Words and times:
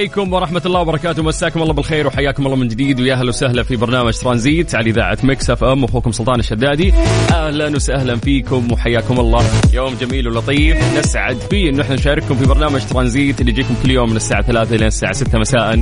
عليكم 0.00 0.32
ورحمة 0.32 0.62
الله 0.66 0.80
وبركاته. 0.80 1.22
مساكم 1.22 1.62
الله 1.62 1.72
بالخير 1.72 2.06
وحياكم 2.06 2.46
الله 2.46 2.56
من 2.56 2.68
جديد. 2.68 3.00
ويا 3.00 3.14
أهلا 3.14 3.28
وسهلا 3.28 3.62
في 3.62 3.76
برنامج 3.76 4.12
ترانزيت 4.12 4.74
على 4.74 4.90
إذاعة 4.90 5.18
Mix 5.22 5.50
FM. 5.50 5.84
أخوكم 5.84 6.12
سلطان 6.12 6.40
الشدادي. 6.40 6.92
أهلا 7.32 7.68
وسهلا 7.76 8.16
فيكم 8.16 8.72
وحياكم 8.72 9.20
الله. 9.20 9.44
يوم 9.72 9.94
جميل 10.00 10.28
ولطيف. 10.28 10.98
نسعد 10.98 11.36
فيه 11.50 11.70
إنه 11.70 11.82
إحنا 11.82 11.94
نشارككم 11.94 12.36
في 12.36 12.46
برنامج 12.46 12.80
ترانزيت 12.90 13.40
اللي 13.40 13.52
يجيكم 13.52 13.74
كل 13.82 13.90
يوم 13.90 14.10
من 14.10 14.16
الساعة 14.16 14.42
3 14.42 14.74
إلى 14.74 14.86
الساعة 14.86 15.12
6 15.12 15.38
مساء. 15.38 15.74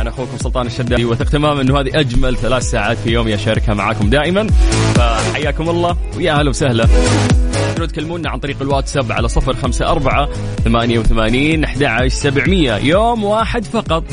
أنا 0.00 0.10
أخوكم 0.10 0.38
سلطان 0.38 0.66
الشدادي 0.66 1.04
وثق 1.04 1.30
تماما 1.30 1.62
إنه 1.62 1.80
هذه 1.80 1.90
أجمل 1.94 2.36
ثلاث 2.36 2.62
ساعات 2.62 2.96
في 2.96 3.10
يومي 3.10 3.34
أشاركها 3.34 3.74
معاكم 3.74 4.10
دائما. 4.10 4.46
فحياكم 4.94 5.70
الله 5.70 5.96
ويا 6.16 6.32
أهلا 6.32 6.50
وسهلا. 6.50 6.88
تقدروا 7.74 7.88
تكلمونا 7.88 8.30
عن 8.30 8.38
طريق 8.38 8.56
الواتساب 8.62 9.12
على 9.12 9.28
صفر 9.28 9.56
خمسة 9.56 9.90
أربعة 9.90 10.28
ثمانية 10.64 10.98
وثمانين 10.98 11.64
أحد 11.64 12.06
سبعمية 12.08 12.76
يوم 12.76 13.24
واحد 13.24 13.64
فقط. 13.64 14.04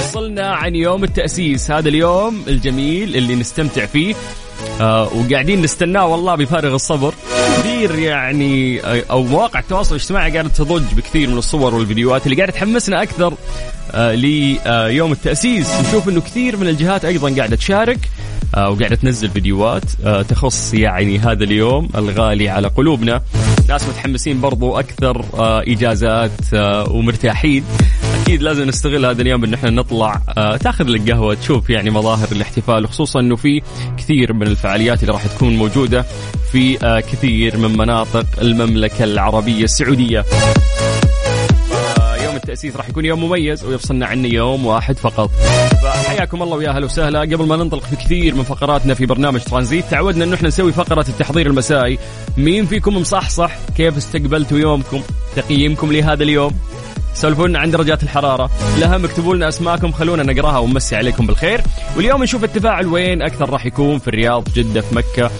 وصلنا 0.00 0.48
عن 0.54 0.74
يوم 0.74 1.04
التأسيس. 1.04 1.70
هذا 1.70 1.88
اليوم 1.88 2.42
الجميل 2.48 3.16
اللي 3.16 3.34
نستمتع 3.34 3.86
فيه. 3.86 4.14
آه 4.80 5.08
وقاعدين 5.14 5.62
نستناه 5.62 6.06
والله 6.06 6.34
بفارغ 6.34 6.74
الصبر. 6.74 7.14
كثير 7.58 7.98
يعني 7.98 8.80
آه، 8.80 9.04
أو 9.10 9.22
مواقع 9.22 9.60
التواصل 9.60 9.94
الاجتماعي 9.94 10.32
قاعدة 10.32 10.48
تضج 10.48 10.94
بكثير 10.96 11.30
من 11.30 11.38
الصور 11.38 11.74
والفيديوهات 11.74 12.26
اللي 12.26 12.36
قاعدة 12.36 12.52
تحمسنا 12.52 13.02
أكثر 13.02 13.34
آه 13.92 14.14
ليوم 14.14 15.12
التأسيس. 15.12 15.80
نشوف 15.80 16.08
إنه 16.08 16.20
كثير 16.20 16.56
من 16.56 16.68
الجهات 16.68 17.04
أيضا 17.04 17.36
قاعدة 17.36 17.56
تشارك. 17.56 17.98
آه، 18.54 18.70
وقاعدة 18.70 18.96
تنزل 18.96 19.30
فيديوهات. 19.30 19.82
آه، 20.04 20.22
تخص 20.22 20.74
يعني 20.74 21.18
هذا 21.18 21.44
اليوم 21.44 21.88
الغالي 21.94 22.48
على 22.48 22.68
قلوبنا. 22.68 23.20
ناس 23.68 23.88
متحمسين 23.88 24.40
برضو 24.40 24.78
أكثر 24.78 25.24
آه، 25.34 25.62
إجازات 25.68 26.54
آه، 26.54 26.90
ومرتاحين. 26.92 27.64
أكيد 28.22 28.42
لازم 28.42 28.64
نستغل 28.64 29.06
هذا 29.06 29.22
اليوم 29.22 29.44
إن 29.44 29.54
إحنا 29.54 29.70
نطلع 29.70 30.20
تاخذ 30.60 30.84
لك 30.84 31.10
قهوة 31.10 31.34
تشوف 31.34 31.70
يعني 31.70 31.90
مظاهر 31.90 32.28
الاحتفال 32.32 32.84
وخصوصا 32.84 33.20
إنه 33.20 33.36
في 33.36 33.62
كثير 33.98 34.32
من 34.32 34.46
الفعاليات 34.46 35.02
اللي 35.02 35.12
راح 35.12 35.26
تكون 35.26 35.56
موجودة 35.56 36.04
في 36.52 36.76
كثير 37.12 37.56
من 37.56 37.76
مناطق 37.78 38.26
المملكة 38.40 39.04
العربية 39.04 39.64
السعودية. 39.64 40.18
يوم 40.18 40.77
التأسيس 42.48 42.76
راح 42.76 42.88
يكون 42.88 43.04
يوم 43.04 43.24
مميز 43.24 43.64
ويفصلنا 43.64 44.06
عنه 44.06 44.28
يوم 44.28 44.66
واحد 44.66 44.98
فقط. 44.98 45.30
فحياكم 45.82 46.42
الله 46.42 46.56
ويا 46.56 46.70
أهلا 46.70 46.84
وسهلا. 46.84 47.20
قبل 47.20 47.46
ما 47.46 47.56
ننطلق 47.56 47.82
في 47.82 47.96
كثير 47.96 48.34
من 48.34 48.42
فقراتنا 48.42 48.94
في 48.94 49.06
برنامج 49.06 49.40
ترانزيت 49.40 49.84
تعودنا 49.90 50.24
انه 50.24 50.34
إحنا 50.34 50.48
نسوي 50.48 50.72
فقرة 50.72 51.04
التحضير 51.08 51.46
المسائي. 51.46 51.98
مين 52.36 52.66
فيكم 52.66 52.96
مصحصح؟ 52.96 53.50
كيف 53.76 53.96
استقبلتوا 53.96 54.58
يومكم؟ 54.58 55.02
تقييمكم 55.36 55.92
لهذا 55.92 56.22
اليوم؟ 56.22 56.52
سولفونا 57.14 57.58
عن 57.58 57.70
درجات 57.70 58.02
الحرارة. 58.02 58.50
الأهم 58.78 59.04
اكتبوا 59.04 59.36
لنا 59.36 59.48
أسماءكم 59.48 59.92
خلونا 59.92 60.22
نقراها 60.22 60.58
ونمسي 60.58 60.96
عليكم 60.96 61.26
بالخير. 61.26 61.60
واليوم 61.96 62.22
نشوف 62.22 62.44
التفاعل 62.44 62.86
وين 62.86 63.22
أكثر 63.22 63.50
راح 63.50 63.66
يكون 63.66 63.98
في 63.98 64.08
الرياض 64.08 64.48
جدة 64.54 64.80
في 64.80 64.94
مكة. 64.94 65.30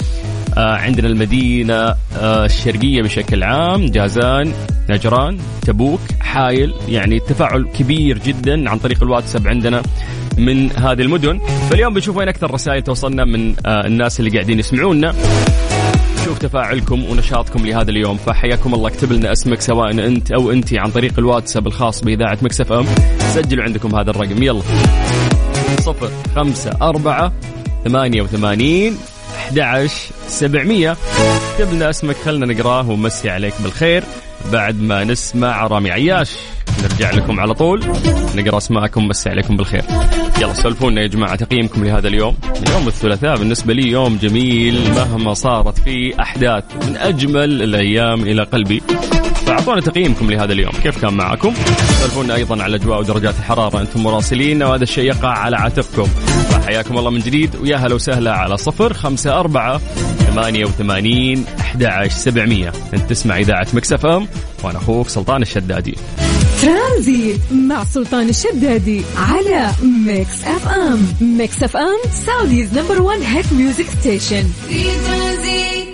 آه 0.59 0.77
عندنا 0.77 1.09
المدينة 1.09 1.75
آه 2.17 2.45
الشرقية 2.45 3.03
بشكل 3.03 3.43
عام. 3.43 3.87
جازان 3.87 4.53
نجران 4.91 5.39
تبوك 5.63 6.01
حايل 6.21 6.75
يعني 6.89 7.17
التفاعل 7.17 7.67
كبير 7.79 8.19
جدا 8.19 8.71
عن 8.71 8.79
طريق 8.79 9.03
الواتساب 9.03 9.49
عندنا 9.49 9.83
من 10.39 10.73
هذه 10.73 11.03
المدن. 11.03 11.41
فاليوم 11.71 11.95
بنشوف 11.95 12.17
وين 12.17 12.29
أكثر 12.29 12.55
رسائل 12.55 12.83
توصلنا 12.83 13.25
من 13.25 13.55
آه 13.67 13.87
الناس 13.87 14.21
اللي 14.21 14.31
قاعدين 14.31 14.59
يسمعونا. 14.59 15.15
نشوف 16.21 16.39
تفاعلكم 16.39 17.05
ونشاطكم 17.05 17.67
لهذا 17.67 17.91
اليوم. 17.91 18.17
فحياكم 18.17 18.75
الله 18.75 18.89
اكتب 18.89 19.13
لنا 19.13 19.33
اسمك 19.33 19.61
سواء 19.61 19.91
أنت 19.91 20.33
أو 20.33 20.51
انت 20.53 20.75
عن 20.75 20.91
طريق 20.91 21.19
الواتساب 21.19 21.67
الخاص 21.67 22.05
بإذاعة 22.05 22.39
مكسف 22.43 22.73
إم. 22.73 22.87
سجلوا 23.35 23.65
عندكم 23.65 23.95
هذا 23.95 24.11
الرقم. 24.11 24.43
يلا. 24.43 24.63
صفر 25.81 26.11
خمسة 26.37 26.71
أربعة 26.83 27.33
ثمانية 27.85 28.23
وثمانين 28.23 28.97
أحد 29.39 29.89
سبعمية. 30.29 30.97
اكتب 31.53 31.75
لنا 31.75 31.91
أسمك 31.91 32.17
خلنا 32.17 32.47
نقراه 32.47 32.91
ونمسي 32.91 33.31
عليك 33.31 33.55
بالخير. 33.61 34.05
بعد 34.53 34.81
ما 34.81 35.05
نسمع 35.05 35.67
رامي 35.67 35.91
عياش 35.91 36.31
نرجع 36.83 37.11
لكم 37.11 37.41
على 37.41 37.55
طول. 37.55 37.85
نقرأ 38.35 38.59
أسماءكم 38.59 39.03
ونمسي 39.03 39.31
عليكم 39.31 39.57
بالخير. 39.57 39.85
يلا 40.41 40.53
سولفونا 40.53 41.03
يا 41.03 41.07
جماعة 41.07 41.37
تقييمكم 41.37 41.85
لهذا 41.85 42.09
اليوم. 42.09 42.37
يوم 42.73 42.89
الثلاثاء 42.89 43.37
بالنسبة 43.37 43.75
لي 43.75 43.91
يوم 43.91 44.17
جميل 44.17 44.91
مهما 44.91 45.35
صارت 45.35 45.79
فيه 45.79 46.21
أحداث 46.21 46.65
من 46.87 46.97
أجمل 46.97 47.63
الأيام 47.63 48.23
إلى 48.23 48.43
قلبي. 48.43 48.83
فاعطونا 49.49 49.81
تقييمكم 49.81 50.31
لهذا 50.31 50.53
اليوم. 50.53 50.73
كيف 50.83 51.03
كان 51.03 51.15
معكم؟ 51.15 51.55
سولفونا 52.01 52.35
أيضا 52.35 52.63
على 52.63 52.77
الاجواء 52.77 52.99
ودرجات 52.99 53.35
الحرارة 53.39 53.81
أنتم 53.81 54.03
مراسلين 54.03 54.63
وهذا 54.63 54.83
الشيء 54.83 55.05
يقع 55.05 55.29
على 55.29 55.57
عاتقكم. 55.57 56.05
فحياكم 56.51 56.99
الله 56.99 57.11
من 57.11 57.21
جديد 57.21 57.57
ويا 57.57 57.77
هلا 57.77 57.95
وسهلا 57.95 58.33
على 58.33 58.57
صفر 58.57 58.93
خمسة 58.93 59.41
أربعة 59.41 59.81
ثمانية 60.31 60.65
وثمانين 60.65 61.45
أحد 61.61 62.09
سبعمية. 62.09 62.73
أنت 62.95 63.11
تسمع 63.11 63.39
إذاعة 63.39 63.67
مكسف 63.73 64.07
أم 64.07 64.29
وأنا 64.63 64.79
أخوك 64.79 65.09
سلطان 65.09 65.43
الشدادي. 65.43 65.95
ترانزيت 66.63 67.41
مع 67.53 67.85
سلطان 67.85 68.29
الشدادي 68.29 69.03
على 69.17 69.71
Mix 70.07 70.45
FM. 70.45 71.07
Mix 71.21 71.63
FM 71.63 71.99
Saudi's 72.27 72.79
number 72.79 73.03
1 73.03 73.21
hit 73.23 73.53
music 73.53 73.87
station. 74.01 74.51
في 74.69 74.85
ترانزيت. 74.85 75.88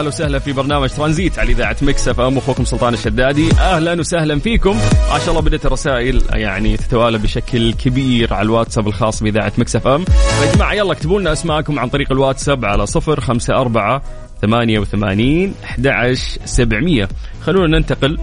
أهلا 0.00 0.08
وسهلا 0.08 0.38
في 0.38 0.52
برنامج 0.52 0.88
ترانزيت 0.88 1.38
على 1.38 1.52
إذاعة 1.52 1.76
Mix 1.82 2.08
FM. 2.08 2.38
أخوكم 2.38 2.64
سلطان 2.64 2.94
الشدادي. 2.94 3.50
أهلا 3.52 4.00
وسهلا 4.00 4.38
فيكم. 4.38 4.76
ما 5.12 5.18
شاء 5.18 5.30
الله 5.30 5.40
بدأت 5.40 5.66
الرسائل 5.66 6.22
يعني 6.30 6.76
تتوالى 6.76 7.18
بشكل 7.18 7.72
كبير 7.72 8.34
على 8.34 8.42
الواتساب 8.42 8.88
الخاص 8.88 9.22
بإذاعة 9.22 9.52
Mix 9.58 9.76
FM. 9.76 10.04
يا 10.42 10.54
جماعة 10.54 10.72
يلا 10.72 10.92
اكتبوا 10.92 11.20
لنا 11.20 11.32
أسماءكم 11.32 11.78
عن 11.78 11.88
طريق 11.88 12.12
الواتساب 12.12 12.64
على 12.64 12.84
054 13.08 14.00
88 14.42 15.54
11 15.64 16.40
700 16.44 17.08
خلونا 17.42 17.78
ننتقل. 17.78 18.18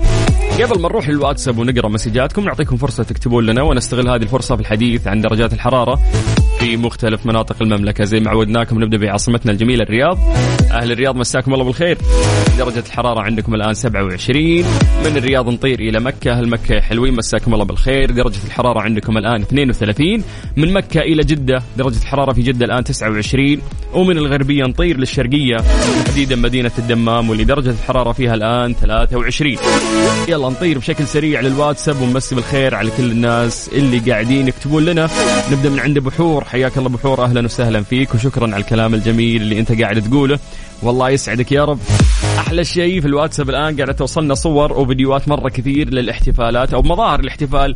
قبل 0.62 0.82
ما 0.82 0.90
نروح 0.90 1.10
للواتساب 1.10 1.58
ونقرأ 1.58 1.90
مسجاتكم 1.90 2.44
نعطيكم 2.44 2.78
فرصة 2.78 3.04
تكتبون 3.04 3.46
لنا 3.46 3.62
ونستغل 3.62 4.10
هذه 4.10 4.22
الفرصة 4.22 4.56
في 4.56 4.62
الحديث 4.62 5.08
عن 5.08 5.22
درجات 5.22 5.54
الحرارة. 5.54 6.00
في 6.60 6.78
مختلف 6.78 7.26
مناطق 7.26 7.56
المملكة. 7.62 8.04
زي 8.04 8.20
ما 8.20 8.30
عودناكم 8.30 8.84
نبدأ 8.84 8.98
بعاصمتنا 8.98 9.52
الجميلة 9.52 9.84
الرياض. 9.84 10.20
أهل 10.72 10.92
الرياض 10.92 11.16
مساكم 11.16 11.54
الله 11.54 11.64
بالخير. 11.66 11.98
درجة 12.58 12.84
الحرارة 12.88 13.22
عندكم 13.22 13.56
الآن 13.56 13.74
27 13.74 14.66
من 15.06 15.18
الرياض 15.18 15.50
نطير 15.50 15.80
إلى 15.80 16.00
مكة. 16.00 16.32
أهل 16.32 16.50
مكة 16.50 16.80
حلوين 16.82 17.16
مساكم 17.16 17.54
الله 17.54 17.66
بالخير. 17.66 18.12
درجة 18.12 18.40
الحرارة 18.46 18.80
عندكم 18.82 19.18
الآن 19.18 19.42
32 19.42 20.24
من 20.58 20.74
مكة 20.74 21.00
إلى 21.00 21.24
جدة. 21.24 21.64
درجة 21.78 21.98
الحرارة 21.98 22.34
في 22.34 22.42
جدة 22.42 22.66
الآن 22.66 22.84
29 22.84 23.62
ومن 23.94 24.18
الغربية 24.18 24.64
نطير 24.64 24.98
للشرقية. 24.98 25.58
تحديدا 26.06 26.36
مدينة 26.36 26.72
الدمام 26.80 27.30
واللي 27.30 27.44
درجة 27.44 27.70
الحرارة 27.70 28.12
فيها 28.12 28.34
الآن 28.34 28.74
23 28.74 29.58
يلا 30.28 30.50
نطير 30.50 30.78
بشكل 30.78 31.08
سريع 31.08 31.42
للواتساب 31.42 32.02
ونمسي 32.02 32.36
بالخير 32.36 32.76
على 32.76 32.92
كل 32.98 33.12
الناس 33.12 33.70
اللي 33.74 34.12
قاعدين 34.12 34.48
يكتبون 34.48 34.86
لنا. 34.86 35.10
نبدأ 35.52 35.70
من 35.70 35.80
عند 35.80 36.00
بحور 36.00 36.44
حياك 36.48 36.78
الله 36.78 36.90
بحور 36.90 37.24
أهلا 37.24 37.46
وسهلا 37.46 37.82
فيك 37.82 38.16
وشكرا 38.16 38.44
على 38.44 38.58
الكلام 38.58 38.94
الجميل 38.94 39.42
اللي 39.42 39.60
أنت 39.60 39.82
قاعد 39.82 40.02
تقوله. 40.02 40.40
والله 40.84 41.10
يسعدك 41.10 41.52
يا 41.52 41.66
رب. 41.66 41.80
أحلى 42.38 42.64
شيء 42.64 43.02
في 43.02 43.08
الواتساب 43.08 43.50
الآن 43.50 43.76
قاعدة 43.76 43.94
توصلنا 43.94 44.34
صور 44.34 44.74
وفيديوهات 44.74 45.28
مرة 45.28 45.50
كثير 45.50 45.90
للاحتفالات 45.90 46.74
أو 46.74 46.82
مظاهر 46.82 47.20
الاحتفال 47.20 47.76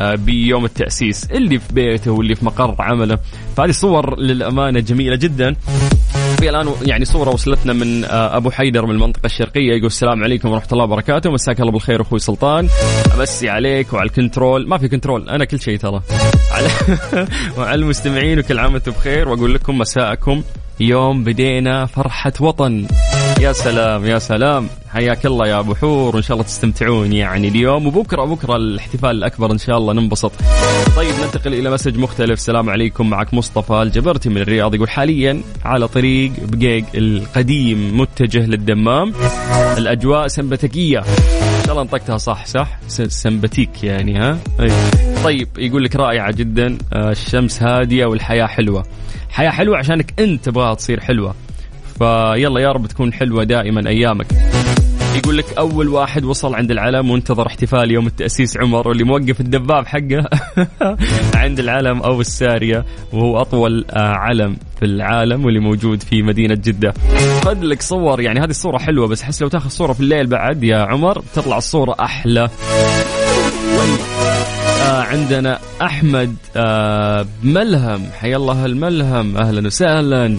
آه، 0.00 0.14
بيوم 0.14 0.64
التأسيس 0.64 1.24
اللي 1.24 1.58
في 1.58 1.72
بيته 1.72 2.10
واللي 2.10 2.34
في 2.34 2.44
مقر 2.44 2.74
عمله. 2.78 3.18
فهذه 3.56 3.70
صور 3.70 4.20
للأمانة 4.20 4.80
جميلة 4.80 5.16
جدا. 5.16 5.56
في 6.40 6.50
الآن 6.50 6.74
يعني 6.82 7.04
صورة 7.04 7.30
وصلتنا 7.30 7.72
من 7.72 8.04
آه، 8.04 8.36
أبو 8.36 8.50
حيدر 8.50 8.86
من 8.86 8.94
المنطقة 8.94 9.26
الشرقية 9.26 9.72
يقول 9.72 9.86
السلام 9.86 10.24
عليكم 10.24 10.48
ورحمة 10.48 10.68
الله 10.72 10.84
وبركاته. 10.84 11.30
مساك 11.30 11.60
الله 11.60 11.72
بالخير 11.72 12.02
أخوي 12.02 12.18
سلطان. 12.18 12.68
أمسي 13.14 13.48
عليك 13.48 13.92
وعلى 13.92 14.06
ال 14.06 14.13
control. 14.13 14.68
ما 14.68 14.78
في 14.78 14.88
control. 14.88 15.28
أنا 15.28 15.44
كل 15.44 15.60
شيء 15.60 15.78
ترى. 15.78 16.02
على 16.54 16.68
وعلى 17.58 17.74
المستمعين 17.74 18.38
وكل 18.38 18.58
عام 18.58 18.72
وأنتم 18.72 18.92
بخير. 18.92 19.28
وأقول 19.28 19.54
لكم 19.54 19.78
مساءكم. 19.78 20.42
يوم 20.80 21.24
بدينا 21.24 21.86
فرحة 21.86 22.32
وطن. 22.40 22.86
يا 23.40 23.52
سلام 23.52 24.06
يا 24.06 24.18
سلام. 24.18 24.68
حياك 24.88 25.26
الله 25.26 25.48
يا 25.48 25.58
أبو 25.58 25.74
حور. 25.74 26.16
وان 26.16 26.22
شاء 26.22 26.34
الله 26.34 26.46
تستمتعون 26.46 27.12
يعني 27.12 27.48
اليوم. 27.48 27.86
وبكرة 27.86 28.24
بكرة 28.24 28.56
الاحتفال 28.56 29.10
الأكبر 29.10 29.52
إن 29.52 29.58
شاء 29.58 29.78
الله 29.78 29.92
ننبسط. 29.92 30.32
طيب 30.96 31.14
ننتقل 31.24 31.54
إلى 31.54 31.70
مسج 31.70 31.98
مختلف. 31.98 32.32
السلام 32.32 32.70
عليكم. 32.70 33.10
معك 33.10 33.34
مصطفى 33.34 33.82
الجبرتي 33.82 34.28
من 34.28 34.38
الرياض. 34.38 34.74
يقول 34.74 34.90
حاليا 34.90 35.42
على 35.64 35.88
طريق 35.88 36.32
بقيق 36.38 36.84
القديم 36.94 38.00
متجه 38.00 38.46
للدمام. 38.46 39.12
الأجواء 39.78 40.28
سمبتكيه 40.28 40.98
إن 40.98 41.64
شاء 41.64 41.72
الله 41.72 41.82
نطقتها 41.82 42.16
صح 42.18 42.46
صح؟ 42.46 42.78
سمبتيك 42.88 43.84
يعني 43.84 44.18
ها؟ 44.18 44.38
أي. 44.60 44.70
طيب 45.24 45.48
يقول 45.58 45.84
لك 45.84 45.96
رائعة 45.96 46.32
جدا. 46.32 46.78
آه، 46.92 47.10
الشمس 47.10 47.62
هادية 47.62 48.06
والحياة 48.06 48.46
حلوة. 48.46 48.84
حياة 49.30 49.50
حلوة 49.50 49.78
عشانك 49.78 50.20
أنت 50.20 50.44
تبغاها 50.44 50.74
تصير 50.74 51.00
حلوة. 51.00 51.34
فيلا 52.00 52.60
يا 52.60 52.72
رب 52.72 52.86
تكون 52.86 53.12
حلوة 53.12 53.44
دائما 53.44 53.88
أيامك. 53.88 54.26
يقول 55.16 55.38
لك 55.38 55.58
أول 55.58 55.88
واحد 55.88 56.24
وصل 56.24 56.54
عند 56.54 56.70
العلم 56.70 57.10
وانتظر 57.10 57.46
احتفال 57.46 57.90
يوم 57.90 58.06
التأسيس 58.06 58.56
عمر 58.56 58.88
واللي 58.88 59.04
موقف 59.04 59.40
الدباب 59.40 59.86
حقه 59.86 60.28
عند 61.44 61.58
العلم 61.58 62.02
أو 62.02 62.20
السارية 62.20 62.84
وهو 63.12 63.40
أطول 63.40 63.84
آه، 63.90 63.98
علم 64.00 64.56
في 64.78 64.84
العالم 64.84 65.44
واللي 65.44 65.60
موجود 65.60 66.02
في 66.02 66.22
مدينة 66.22 66.54
جدة. 66.54 66.94
خذ 67.44 67.60
لك 67.60 67.82
صور 67.82 68.20
يعني 68.20 68.40
هذه 68.40 68.50
الصورة 68.50 68.78
حلوة 68.78 69.08
بس 69.08 69.22
حس 69.22 69.42
لو 69.42 69.48
تاخذ 69.48 69.68
صورة 69.68 69.92
في 69.92 70.00
الليل 70.00 70.26
بعد 70.26 70.64
يا 70.64 70.76
عمر 70.78 71.22
تطلع 71.34 71.58
الصورة 71.58 71.96
أحلى. 72.00 72.48
آه 74.82 75.02
عندنا 75.02 75.58
أحمد 75.82 76.36
آه 76.56 77.26
ملهم 77.42 78.02
حيا 78.20 78.36
الله 78.36 78.66
الملهم. 78.66 79.36
أهلا 79.36 79.66
وسهلا. 79.66 80.36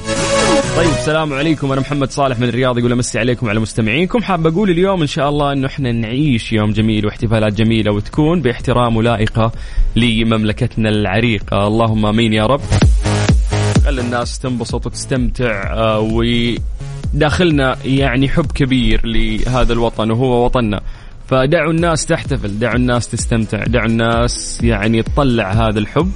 طيب 0.77 0.89
السلام 0.89 1.33
عليكم. 1.33 1.71
أنا 1.71 1.81
محمد 1.81 2.11
صالح 2.11 2.39
من 2.39 2.49
الرياض 2.49 2.77
يقول 2.77 2.91
أمسي 2.91 3.19
عليكم 3.19 3.49
على 3.49 3.59
مستمعينكم. 3.59 4.23
حاب 4.23 4.47
أقول 4.47 4.69
اليوم 4.69 5.01
إن 5.01 5.07
شاء 5.07 5.29
الله 5.29 5.53
انه 5.53 5.67
إحنا 5.67 5.91
نعيش 5.91 6.53
يوم 6.53 6.71
جميل 6.71 7.05
واحتفالات 7.05 7.53
جميلة 7.53 7.91
وتكون 7.91 8.41
باحترام 8.41 8.97
ولائقه 8.97 9.51
لمملكتنا 9.95 10.89
العريقة. 10.89 11.67
اللهم 11.67 12.05
آمين 12.05 12.33
يا 12.33 12.45
رب. 12.45 12.61
خلي 13.85 14.01
الناس 14.01 14.39
تنبسط 14.39 14.85
وتستمتع 14.85 15.73
آه، 15.73 15.99
وداخلنا 17.13 17.77
يعني 17.85 18.29
حب 18.29 18.51
كبير 18.51 19.01
لهذا 19.05 19.73
الوطن 19.73 20.11
وهو 20.11 20.45
وطننا. 20.45 20.81
فدعوا 21.27 21.71
الناس 21.71 22.05
تحتفل 22.05 22.59
دعوا 22.59 22.75
الناس 22.75 23.07
تستمتع 23.07 23.63
دعوا 23.63 23.85
الناس 23.85 24.59
يعني 24.63 25.03
تطلع 25.03 25.51
هذا 25.51 25.79
الحب. 25.79 26.11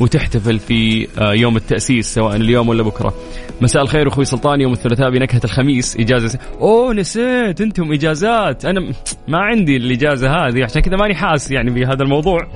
وتحتفل 0.00 0.58
في 0.58 1.08
آه، 1.18 1.32
يوم 1.32 1.56
التأسيس 1.56 2.14
سواء 2.14 2.36
اليوم 2.36 2.68
ولا 2.68 2.82
بكرة. 2.82 3.14
مساء 3.60 3.82
الخير 3.82 4.08
أخوي 4.08 4.24
سلطان 4.24 4.60
يوم 4.60 4.72
الثلاثاء 4.72 5.10
بنكهة 5.10 5.40
الخميس. 5.44 5.96
إجازة. 5.96 6.38
أوه 6.60 6.94
نسيت 6.94 7.60
أنتم 7.60 7.92
إجازات. 7.92 8.64
أنا 8.64 8.92
ما 9.28 9.38
عندي 9.38 9.76
الإجازة 9.76 10.30
هذه 10.30 10.64
عشان 10.64 10.82
كذا 10.82 10.96
ماني 10.96 11.14
حاس 11.14 11.50
يعني 11.50 11.70
بهذا 11.70 12.02
الموضوع. 12.02 12.48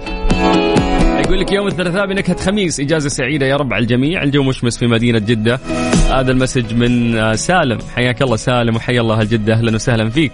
يقول 1.25 1.41
لك 1.41 1.53
يوم 1.53 1.67
الثلاثاء 1.67 2.07
بنكهة 2.07 2.37
خميس. 2.37 2.81
إجازة 2.81 3.09
سعيدة 3.09 3.47
يا 3.47 3.57
رب 3.57 3.73
على 3.73 3.83
الجميع. 3.83 4.23
الجو 4.23 4.43
مشمس 4.43 4.79
في 4.79 4.87
مدينة 4.87 5.19
جدة. 5.19 5.61
هذا 6.11 6.31
المسج 6.31 6.75
من 6.75 7.19
آه، 7.19 7.35
سالم. 7.35 7.79
حياك 7.97 8.23
الله 8.23 8.37
سالم 8.37 8.77
وحيا 8.77 9.01
الله 9.01 9.21
أهل 9.21 9.29
جدة. 9.29 9.55
أهلا 9.55 9.75
وسهلا 9.75 10.11
فيك. 10.11 10.33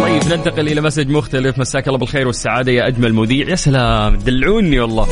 طيب 0.00 0.22
ننتقل 0.32 0.68
إلى 0.68 0.80
مسج 0.80 1.10
مختلف. 1.10 1.58
مساك 1.58 1.88
الله 1.88 1.98
بالخير 1.98 2.26
والسعادة 2.26 2.72
يا 2.72 2.86
أجمل 2.86 3.14
مذيع. 3.14 3.48
يا 3.48 3.54
سلام 3.54 4.16
دلعوني 4.16 4.80
والله. 4.80 5.06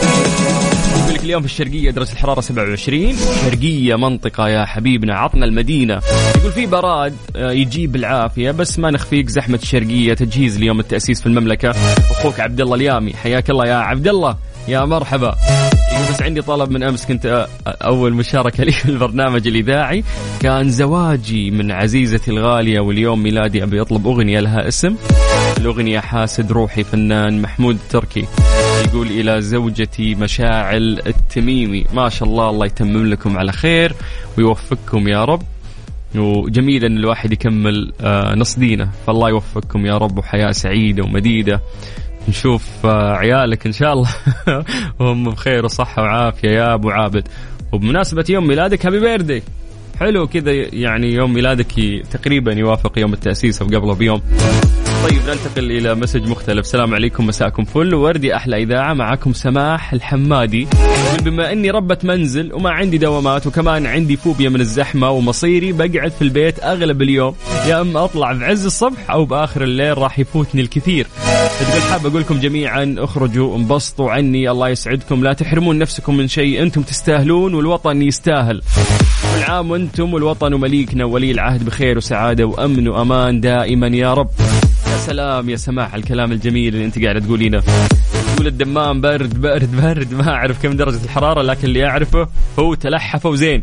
يقول 1.06 1.14
لك 1.18 1.24
اليوم 1.24 1.40
في 1.42 1.46
الشرقية 1.48 1.90
درجة 1.90 2.12
الحرارة 2.12 2.40
27 2.40 3.14
شرقية 3.44 3.96
منطقة 3.96 4.48
يا 4.48 4.64
حبيبنا 4.64 5.14
عطنا 5.14 5.44
المدينة. 5.44 6.00
يقول 6.36 6.52
في 6.52 6.66
براد 6.66 7.14
آه، 7.36 7.50
يجيب 7.52 7.96
العافية 7.96 8.50
بس 8.50 8.78
ما 8.78 8.90
نخفيك 8.90 9.28
زحمة 9.28 9.58
الشرقية. 9.62 10.14
تجهيز 10.14 10.58
ليوم 10.58 10.80
التأسيس 10.80 11.20
في 11.20 11.26
المملكة. 11.26 11.70
أخوك 12.10 12.40
عبد 12.40 12.60
الله 12.60 12.74
اليامي. 12.74 13.14
حياك 13.14 13.50
الله 13.50 13.66
يا 13.68 13.74
عبد 13.74 14.08
الله 14.08 14.36
يا 14.68 14.84
مرحبا. 14.84 15.34
يقول 15.92 16.08
بس 16.14 16.22
عندي 16.22 16.42
طلب 16.42 16.70
من 16.70 16.82
أمس. 16.82 17.06
كنت 17.06 17.46
أ- 17.66 17.68
أول 17.84 18.12
مشاركة 18.14 18.64
لي 18.64 18.72
في 18.72 18.84
البرنامج 18.88 19.46
الإذاعي. 19.48 20.04
كان 20.40 20.70
زواجي 20.70 21.50
من 21.50 21.70
عزيزتي 21.72 22.30
الغالية 22.30 22.80
واليوم 22.80 23.22
ميلادي. 23.22 23.62
أبي 23.62 23.80
أطلب 23.80 24.06
أغنية 24.06 24.40
لها 24.40 24.68
اسم. 24.68 24.96
الأغنية 25.58 26.00
حاسد 26.00 26.52
روحي 26.52 26.84
فنان 26.84 27.42
محمود 27.42 27.78
تركي. 27.90 28.24
يقول 28.84 29.06
إلى 29.06 29.42
زوجتي 29.42 30.14
مشاعل 30.14 31.02
التميمي. 31.06 31.84
ما 31.94 32.08
شاء 32.08 32.28
الله 32.28 32.50
الله 32.50 32.66
يتمم 32.66 33.06
لكم 33.06 33.38
على 33.38 33.52
خير 33.52 33.94
ويوفقكم 34.38 35.08
يا 35.08 35.24
رب. 35.24 35.42
وجميل 36.14 36.84
إن 36.84 36.96
الواحد 36.96 37.32
يكمل 37.32 37.92
آه، 38.00 38.34
نص 38.34 38.58
دينه. 38.58 38.90
فالله 39.06 39.28
يوفقكم 39.28 39.86
يا 39.86 39.98
رب 39.98 40.18
وحياة 40.18 40.52
سعيدة 40.52 41.04
ومديدة. 41.04 41.60
نشوف 42.28 42.86
آه، 42.86 43.12
عيالك 43.16 43.66
إن 43.66 43.72
شاء 43.72 43.92
الله. 43.92 44.08
وهم 45.00 45.24
بخير 45.24 45.64
وصحة 45.64 46.02
وعافية 46.02 46.48
يا 46.48 46.74
أبو 46.74 46.90
عابد. 46.90 47.28
وبمناسبة 47.72 48.24
يوم 48.28 48.46
ميلادك 48.46 48.86
happy 48.86 49.00
birthday 49.00 49.42
حلو 50.00 50.26
كذا 50.26 50.52
يعني 50.52 51.14
يوم 51.14 51.34
ميلادك 51.34 52.02
تقريبا 52.10 52.52
يوافق 52.52 52.98
يوم 52.98 53.12
التأسيس 53.12 53.62
أو 53.62 53.68
قبله 53.68 53.94
بيوم. 53.94 54.22
طيب 55.06 55.22
ننتقل 55.28 55.70
إلى 55.70 55.94
مسج 55.94 56.28
مختلف. 56.28 56.60
السلام 56.60 56.94
عليكم 56.94 57.26
مساءكم 57.26 57.64
فل. 57.64 57.94
وورد 57.94 58.28
يا 58.28 58.36
أحلى 58.36 58.62
إذاعة 58.62 58.94
معكم 58.94 59.32
سماح 59.32 59.92
الحمادي. 59.92 60.66
بما 61.22 61.52
إني 61.52 61.70
ربة 61.70 61.98
منزل 62.02 62.52
وما 62.52 62.70
عندي 62.70 62.98
دوامات 62.98 63.46
وكمان 63.46 63.86
عندي 63.86 64.16
فوبيا 64.16 64.48
من 64.48 64.60
الزحمة 64.60 65.10
ومصيري 65.10 65.72
بقعد 65.72 66.10
في 66.10 66.22
البيت 66.22 66.64
أغلب 66.64 67.02
اليوم. 67.02 67.34
يا 67.68 67.80
أما 67.80 68.04
أطلع 68.04 68.32
بعز 68.32 68.64
الصبح 68.66 69.10
أو 69.10 69.24
بآخر 69.24 69.62
الليل 69.62 69.98
راح 69.98 70.18
يفوتني 70.18 70.60
الكثير. 70.60 71.06
تقول 71.60 71.82
حاب 71.82 72.06
أقول 72.06 72.20
لكم 72.20 72.40
جميعا 72.40 72.94
اخرجوا 72.98 73.56
انبسطوا 73.56 74.10
عني. 74.10 74.50
الله 74.50 74.68
يسعدكم. 74.68 75.24
لا 75.24 75.32
تحرمون 75.32 75.78
نفسكم 75.78 76.16
من 76.16 76.28
شيء. 76.28 76.62
أنتم 76.62 76.82
تستاهلون 76.82 77.54
والوطن 77.54 78.02
يستاهل. 78.02 78.62
كل 79.34 79.52
عام 79.52 79.70
وأنتم 79.70 80.14
والوطن 80.14 80.54
ومليكنا 80.54 81.04
وولي 81.04 81.30
العهد 81.30 81.64
بخير 81.64 81.96
وسعادة 81.96 82.44
وأمن 82.44 82.88
وأمان 82.88 83.40
دائما 83.40 83.86
يا 83.86 84.14
رب. 84.14 84.30
يا 84.96 85.00
سلام 85.00 85.50
يا 85.50 85.56
سماح 85.56 85.94
الكلام 85.94 86.32
الجميل 86.32 86.74
اللي 86.74 86.84
انت 86.84 87.02
قاعدة 87.04 87.20
تقولينه. 87.20 87.62
تقول 88.34 88.46
الدمام 88.46 89.00
برد 89.00 89.40
برد 89.40 89.76
برد 89.76 90.12
ما 90.12 90.28
أعرف 90.28 90.62
كم 90.62 90.76
درجة 90.76 91.04
الحرارة 91.04 91.42
لكن 91.42 91.68
اللي 91.68 91.86
أعرفه 91.86 92.28
هو 92.58 92.74
تلحف 92.74 93.26
وزين. 93.26 93.62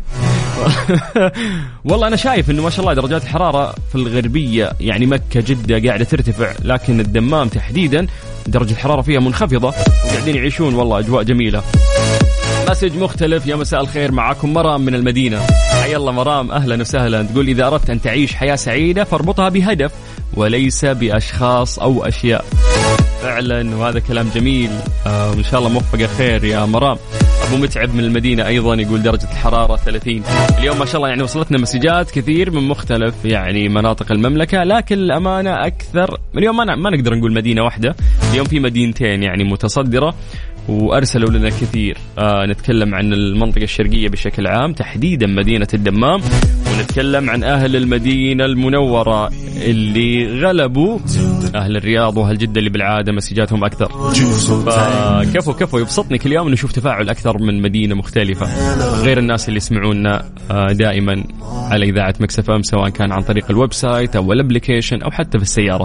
والله 1.84 2.06
أنا 2.06 2.16
شايف 2.16 2.50
إنه 2.50 2.62
ما 2.62 2.70
شاء 2.70 2.80
الله 2.80 2.94
درجات 2.94 3.22
الحرارة 3.22 3.74
في 3.88 3.94
الغربية 3.94 4.72
يعني 4.80 5.06
مكة 5.06 5.40
جدة 5.40 5.88
قاعدة 5.88 6.04
ترتفع 6.04 6.52
لكن 6.62 7.00
الدمام 7.00 7.48
تحديدا 7.48 8.06
درجة 8.46 8.72
الحرارة 8.72 9.02
فيها 9.02 9.20
منخفضة 9.20 9.74
وقاعدين 10.06 10.36
يعيشون 10.36 10.74
والله 10.74 10.98
أجواء 10.98 11.22
جميلة. 11.22 11.62
مسج 12.70 12.96
مختلف 12.96 13.46
يا 13.46 13.56
مساء 13.56 13.80
الخير 13.80 14.12
معاكم 14.12 14.52
مرام 14.52 14.80
من 14.80 14.94
المدينة. 14.94 15.40
حيا 15.82 15.96
الله 15.96 16.12
مرام 16.12 16.50
أهلا 16.50 16.80
وسهلا. 16.80 17.22
تقول 17.22 17.48
إذا 17.48 17.66
أردت 17.66 17.90
أن 17.90 18.00
تعيش 18.00 18.34
حياة 18.34 18.56
سعيدة 18.56 19.04
فاربطها 19.04 19.48
بهدف. 19.48 19.92
وليس 20.36 20.84
بأشخاص 20.84 21.78
أو 21.78 22.04
أشياء. 22.04 22.44
فعلا 23.22 23.76
وهذا 23.76 23.98
كلام 23.98 24.30
جميل. 24.34 24.70
آه 25.06 25.30
وإن 25.30 25.44
شاء 25.44 25.58
الله 25.60 25.70
موفقة 25.70 26.06
خير 26.06 26.44
يا 26.44 26.64
مرام. 26.66 26.96
أبو 27.48 27.56
متعب 27.56 27.94
من 27.94 28.04
المدينة 28.04 28.46
أيضا 28.46 28.74
يقول 28.74 29.02
درجة 29.02 29.24
الحرارة 29.32 29.76
30 29.76 30.22
اليوم 30.58 30.78
ما 30.78 30.84
شاء 30.84 30.96
الله 30.96 31.08
يعني 31.08 31.22
وصلتنا 31.22 31.58
مسجات 31.58 32.10
كثير 32.10 32.50
من 32.50 32.68
مختلف 32.68 33.24
يعني 33.24 33.68
مناطق 33.68 34.12
المملكة 34.12 34.64
لكن 34.64 34.98
الأمانة 34.98 35.66
أكثر 35.66 36.18
اليوم 36.38 36.56
ما, 36.56 36.76
ما 36.76 36.90
نقدر 36.90 37.14
نقول 37.14 37.32
مدينة 37.32 37.62
واحدة. 37.62 37.96
اليوم 38.30 38.46
في 38.46 38.60
مدينتين 38.60 39.22
يعني 39.22 39.44
متصدرة. 39.44 40.14
وأرسلوا 40.68 41.30
لنا 41.30 41.48
كثير. 41.48 41.98
آه 42.18 42.46
نتكلم 42.46 42.94
عن 42.94 43.12
المنطقة 43.12 43.62
الشرقية 43.62 44.08
بشكل 44.08 44.46
عام 44.46 44.72
تحديدا 44.72 45.26
مدينة 45.26 45.68
الدمام 45.74 46.20
ونتكلم 46.72 47.30
عن 47.30 47.44
أهل 47.44 47.76
المدينة 47.76 48.44
المنورة 48.44 49.30
اللي 49.56 50.40
غلبوا 50.40 50.98
أهل 51.54 51.76
الرياض 51.76 52.16
وأهل 52.16 52.38
جدة 52.38 52.58
اللي 52.58 52.70
بالعادة 52.70 53.12
مسجاتهم 53.12 53.64
أكثر. 53.64 53.92
فكفو 54.66 55.52
كفو 55.52 55.78
يبسطني 55.78 56.18
كل 56.18 56.32
يوم 56.32 56.48
نشوف 56.48 56.72
تفاعل 56.72 57.08
أكثر 57.08 57.38
من 57.38 57.62
مدينة 57.62 57.94
مختلفة. 57.94 58.46
غير 59.02 59.18
الناس 59.18 59.48
اللي 59.48 59.56
يسمعونا 59.56 60.24
آه 60.50 60.72
دائما 60.72 61.24
على 61.42 61.86
إذاعة 61.86 62.14
Mix 62.20 62.50
FM 62.50 62.62
سواء 62.62 62.88
كان 62.88 63.12
عن 63.12 63.22
طريق 63.22 63.50
ال 63.50 63.72
website 63.72 64.16
أو 64.16 64.32
ال 64.32 64.38
application 64.38 65.02
أو 65.02 65.10
حتى 65.10 65.38
في 65.38 65.44
السيارة. 65.44 65.84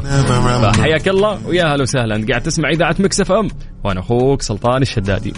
فحياك 0.72 1.08
الله 1.08 1.48
ويا 1.48 1.76
هلا 1.76 1.82
وسهلا. 1.82 2.26
قاعد 2.30 2.42
تسمع 2.42 2.70
إذاعة 2.70 2.96
مكس 3.00 3.24
إف 3.24 3.32
إم. 3.32 3.48
وأنا 3.84 4.00
أخوك 4.00 4.42
سلطان 4.42 4.82
الشدادي. 4.82 5.34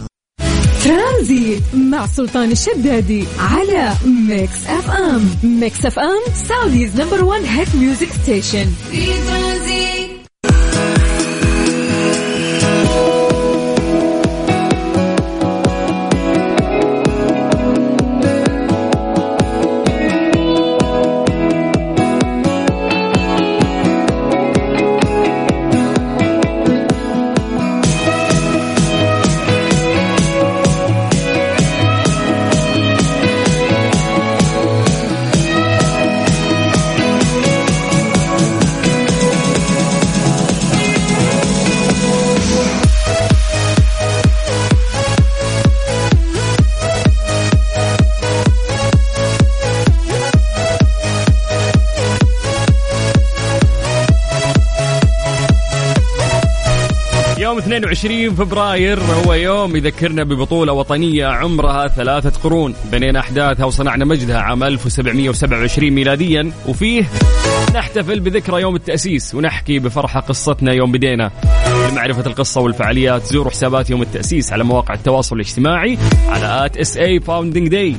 ترانزيت 0.83 1.63
مع 1.74 2.05
سلطان 2.05 2.51
الشدادي 2.51 3.25
على 3.39 3.93
ميكس 4.05 4.67
اف 4.67 4.91
ام. 4.91 5.29
ميكس 5.43 5.86
اف 5.86 6.00
ام 6.00 6.33
Saudi's 6.33 7.01
number 7.01 7.23
1 7.24 7.41
hit 7.45 7.75
music 7.75 8.07
station. 8.23 8.65
في 8.91 9.05
ترانزيت 9.05 9.80
22 57.71 58.35
فبراير 58.35 58.99
هو 58.99 59.33
يوم 59.33 59.75
يذكرنا 59.75 60.23
ببطولة 60.23 60.73
وطنية 60.73 61.25
عمرها 61.27 61.87
ثلاثة 61.87 62.41
قرون. 62.43 62.75
بنينا 62.91 63.19
أحداثها 63.19 63.65
وصنعنا 63.65 64.05
مجدها 64.05 64.37
عام 64.37 64.63
1727 64.63 65.89
ميلاديا. 65.89 66.51
وفيه 66.67 67.03
نحتفل 67.75 68.19
بذكرى 68.19 68.61
يوم 68.61 68.75
التأسيس 68.75 69.35
ونحكي 69.35 69.79
بفرحة 69.79 70.19
قصتنا 70.19 70.73
يوم 70.73 70.91
بدينا. 70.91 71.31
لمعرفة 71.91 72.25
القصة 72.25 72.61
والفعاليات 72.61 73.25
زوروا 73.25 73.51
حسابات 73.51 73.89
يوم 73.89 74.01
التأسيس 74.01 74.53
على 74.53 74.63
مواقع 74.63 74.93
التواصل 74.93 75.35
الاجتماعي 75.35 75.97
على 76.27 76.65
at 76.65 76.77
SA 76.77 76.97
Founding 76.97 77.67
Day 77.67 77.95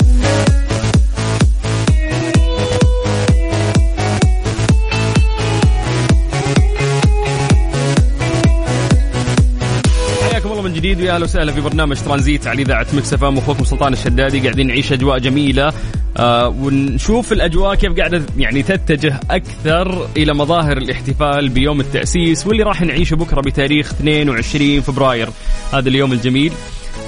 جديد 10.83 11.01
ويا 11.01 11.15
أهلا 11.15 11.25
وسهلا 11.25 11.53
في 11.53 11.61
برنامج 11.61 11.97
ترانزيت 11.97 12.47
على 12.47 12.63
إذاعة 12.63 12.87
مكس 12.93 13.13
إف 13.13 13.25
إم 13.25 13.39
اخوكم 13.39 13.65
سلطان 13.65 13.93
الشدادي 13.93 14.41
قاعدين 14.41 14.67
نعيش 14.67 14.93
أجواء 14.93 15.19
جميلة 15.19 15.73
آه 16.17 16.49
ونشوف 16.49 17.33
الأجواء 17.33 17.75
كيف 17.75 17.93
قاعدة 17.93 18.23
يعني 18.39 18.63
تتجه 18.63 19.21
أكثر 19.31 20.09
إلى 20.17 20.35
مظاهر 20.35 20.77
الاحتفال 20.77 21.49
بيوم 21.49 21.81
التأسيس 21.81 22.47
واللي 22.47 22.63
راح 22.63 22.83
نعيشه 22.83 23.17
بكرة 23.17 23.41
بتاريخ 23.41 23.93
22 23.93 24.81
فبراير 24.81 25.29
هذا 25.73 25.89
اليوم 25.89 26.13
الجميل 26.13 26.53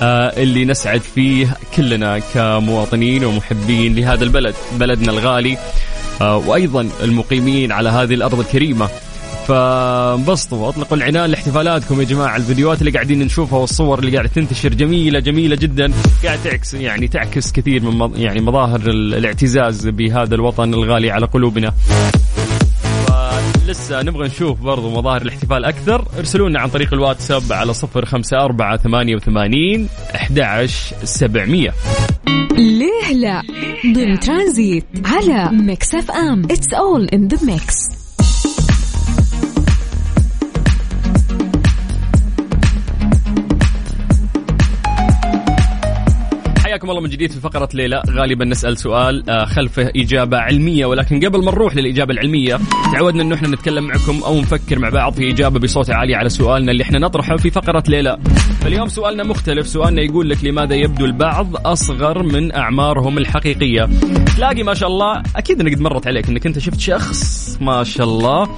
آه 0.03 0.43
اللي 0.43 0.65
نسعد 0.65 1.01
فيه 1.01 1.57
كلنا 1.77 2.19
كمواطنين 2.19 3.25
ومحبين 3.25 3.95
لهذا 3.95 4.25
البلد 4.25 4.55
بلدنا 4.79 5.13
الغالي 5.13 5.59
آه 6.21 6.37
وأيضا 6.37 6.89
المقيمين 7.03 7.73
على 7.73 7.89
هذه 7.89 8.15
الأرض 8.15 8.41
الكريمة. 8.41 8.89
فانبسطوا 9.49 10.67
واطلقوا 10.67 10.97
العنان 10.97 11.31
لاحتفالاتكم 11.31 12.01
يا 12.01 12.05
جماعة. 12.07 12.37
الفيديوهات 12.37 12.81
اللي 12.81 12.91
قاعدين 12.91 13.19
نشوفها 13.19 13.59
والصور 13.59 13.99
اللي 13.99 14.11
قاعدة 14.13 14.29
تنتشر 14.29 14.75
جميلة 14.75 15.21
جميلة 15.21 15.57
جدا. 15.57 15.93
قاعد 16.25 16.39
تعكس 16.45 16.75
يعني 16.75 17.09
تعكس 17.09 17.53
كثير 17.53 17.83
من 17.91 18.11
يعني 18.17 18.41
مظاهر 18.41 18.81
ال- 18.81 19.15
الاعتزاز 19.15 19.89
بهذا 19.89 20.35
الوطن 20.35 20.75
الغالي 20.75 21.11
على 21.11 21.27
قلوبنا. 21.27 21.73
لسه 23.69 24.03
نبغى 24.03 24.29
نشوف 24.29 24.61
برضو 24.61 24.91
مظاهر 24.91 25.23
الاحتفال 25.23 25.65
أكثر. 25.65 26.05
ارسلوا 26.19 26.49
لنا 26.49 26.61
عن 26.61 26.69
طريق 26.69 26.95
الواتساب 26.95 27.43
على 27.53 27.75
صفر 27.75 28.05
خمسة 28.05 28.37
أربعة 28.37 28.77
ثمانية 28.77 29.17
وثمانين 29.17 29.89
أحد 30.15 30.67
سبعمية. 31.05 31.75
ليه 32.53 33.13
لا؟ 33.15 33.43
ضمن 33.95 34.21
ترانزيت 34.21 34.85
على 35.05 35.51
ميكس 35.53 35.95
أف 35.95 36.11
أم. 36.11 36.43
it's 36.51 36.73
all 36.75 37.05
in 37.09 37.29
the 37.29 37.39
mix 37.47 37.75
حياكم 46.85 46.97
الله 46.97 47.09
من 47.09 47.11
جديد 47.11 47.33
في 47.33 47.41
فقرة 47.41 47.69
ليلى. 47.75 48.03
غالبا 48.11 48.45
نسأل 48.45 48.79
سؤال 48.79 49.31
آه، 49.31 49.45
خلفه 49.45 49.91
إجابة 49.97 50.39
علمية 50.39 50.87
ولكن 50.87 51.21
قبل 51.21 51.45
ما 51.45 51.51
نروح 51.51 51.77
للإجابة 51.77 52.13
العلمية 52.13 52.59
تعودنا 52.93 53.23
أنه 53.23 53.35
إحنا 53.35 53.49
نتكلم 53.49 53.85
معكم 53.85 54.23
أو 54.25 54.41
نفكر 54.41 54.79
مع 54.79 54.89
بعض 54.89 55.13
في 55.13 55.31
إجابة 55.31 55.61
بصوت 55.61 55.91
عالي 55.91 56.15
على 56.15 56.29
سؤالنا 56.29 56.73
اللي 56.73 56.83
إحنا 56.83 56.99
نطرحه 56.99 57.37
في 57.37 57.51
فقرة 57.51 57.83
ليلى. 57.89 58.19
فاليوم 58.61 58.89
سؤالنا 58.89 59.25
مختلف. 59.25 59.67
سؤالنا 59.67 60.03
يقول 60.03 60.31
لك 60.31 60.45
لماذا 60.45 60.75
يبدو 60.75 61.05
البعض 61.05 61.67
أصغر 61.67 62.23
من 62.23 62.55
أعمارهم 62.55 63.19
الحقيقية؟ 63.19 63.89
تلاقي 64.37 64.63
ما 64.63 64.75
شاء 64.75 64.89
الله 64.89 65.23
أكيد 65.37 65.63
قد 65.63 65.81
مرت 65.81 66.07
عليك 66.07 66.29
أنك 66.29 66.47
أنت 66.47 66.59
شفت 66.59 66.81
شخص 66.81 67.59
ما 67.61 67.85
شاء 67.85 68.07
الله. 68.07 68.49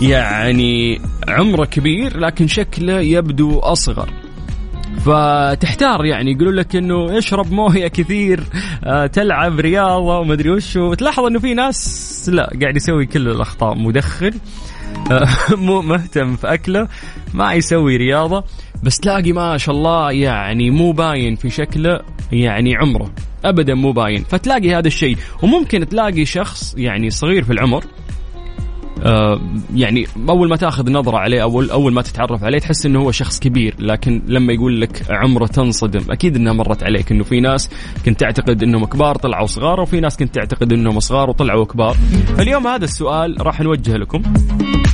يعني 0.00 1.00
عمره 1.28 1.64
كبير 1.64 2.18
لكن 2.18 2.46
شكله 2.46 3.00
يبدو 3.00 3.58
أصغر. 3.58 4.21
فتحتار 5.04 6.04
يعني 6.04 6.32
يقولوا 6.32 6.52
لك 6.52 6.76
إنه 6.76 7.18
اشرب 7.18 7.52
موية 7.52 7.88
كثير 7.88 8.44
آه، 8.84 9.06
تلعب 9.06 9.60
رياضة 9.60 10.18
ومدري 10.18 10.50
وش 10.50 10.76
وتلاحظ 10.76 11.24
إنه 11.24 11.38
في 11.38 11.54
ناس 11.54 12.30
لا 12.32 12.52
قاعد 12.60 12.76
يسوي 12.76 13.06
كل 13.06 13.28
الأخطاء 13.28 13.74
مدخن 13.74 14.32
آه، 15.10 15.28
مو 15.66 15.82
مهتم 15.82 16.36
في 16.36 16.54
أكله 16.54 16.88
ما 17.34 17.52
يسوي 17.52 17.96
رياضة 17.96 18.44
بس 18.82 18.98
تلاقي 18.98 19.32
ما 19.32 19.58
شاء 19.58 19.74
الله 19.74 20.12
يعني 20.12 20.70
مو 20.70 20.92
باين 20.92 21.36
في 21.36 21.50
شكله 21.50 22.00
يعني 22.32 22.76
عمره 22.76 23.10
ابدا 23.44 23.74
مو 23.74 23.92
باين 23.92 24.24
فتلاقي 24.24 24.74
هذا 24.74 24.86
الشيء. 24.86 25.16
وممكن 25.42 25.88
تلاقي 25.88 26.24
شخص 26.24 26.74
يعني 26.78 27.10
صغير 27.10 27.44
في 27.44 27.52
العمر 27.52 27.84
يعني 29.74 30.06
أول 30.28 30.48
ما 30.48 30.56
تأخذ 30.56 30.90
نظرة 30.90 31.18
عليه 31.18 31.42
اول 31.42 31.70
أول 31.70 31.92
ما 31.92 32.02
تتعرف 32.02 32.44
عليه 32.44 32.58
تحس 32.58 32.86
إنه 32.86 33.00
هو 33.00 33.10
شخص 33.10 33.38
كبير 33.38 33.74
لكن 33.78 34.22
لما 34.26 34.52
يقول 34.52 34.80
لك 34.80 35.02
عمره 35.10 35.46
تنصدم 35.46 36.00
أكيد 36.10 36.36
إنها 36.36 36.52
مرت 36.52 36.82
عليك 36.82 37.12
إنه 37.12 37.24
في 37.24 37.40
ناس 37.40 37.70
كنت 38.06 38.20
تعتقد 38.20 38.62
إنهم 38.62 38.84
كبار 38.84 39.16
طلعوا 39.16 39.46
صغار 39.46 39.80
وفي 39.80 40.00
ناس 40.00 40.16
كنت 40.16 40.34
تعتقد 40.34 40.72
إنهم 40.72 41.00
صغار 41.00 41.30
وطلعوا 41.30 41.64
كبار. 41.64 41.96
فاليوم 42.36 42.66
هذا 42.66 42.84
السؤال 42.84 43.36
راح 43.46 43.60
نوجهه 43.60 43.96
لكم. 43.96 44.22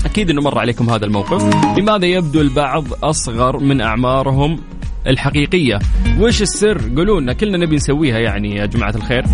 أكيد 0.04 0.30
إنه 0.30 0.42
مر 0.42 0.58
عليكم 0.58 0.90
هذا 0.90 1.06
الموقف. 1.06 1.54
لماذا 1.78 2.06
يبدو 2.06 2.40
البعض 2.40 2.84
أصغر 3.02 3.58
من 3.58 3.80
أعمارهم 3.80 4.60
الحقيقية؟ 5.06 5.78
وش 6.20 6.42
السر؟ 6.42 6.80
قولوا 6.96 7.20
لنا 7.20 7.32
كلنا 7.32 7.58
نبي 7.58 7.76
نسويها 7.76 8.18
يعني 8.18 8.56
يا 8.56 8.66
جماعة 8.66 8.94
الخير. 8.96 9.24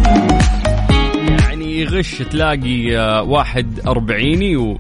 يغش 1.81 2.19
تلاقي 2.19 2.99
آه، 2.99 3.23
واحد 3.23 3.81
أربعيني 3.87 4.57
و 4.57 4.79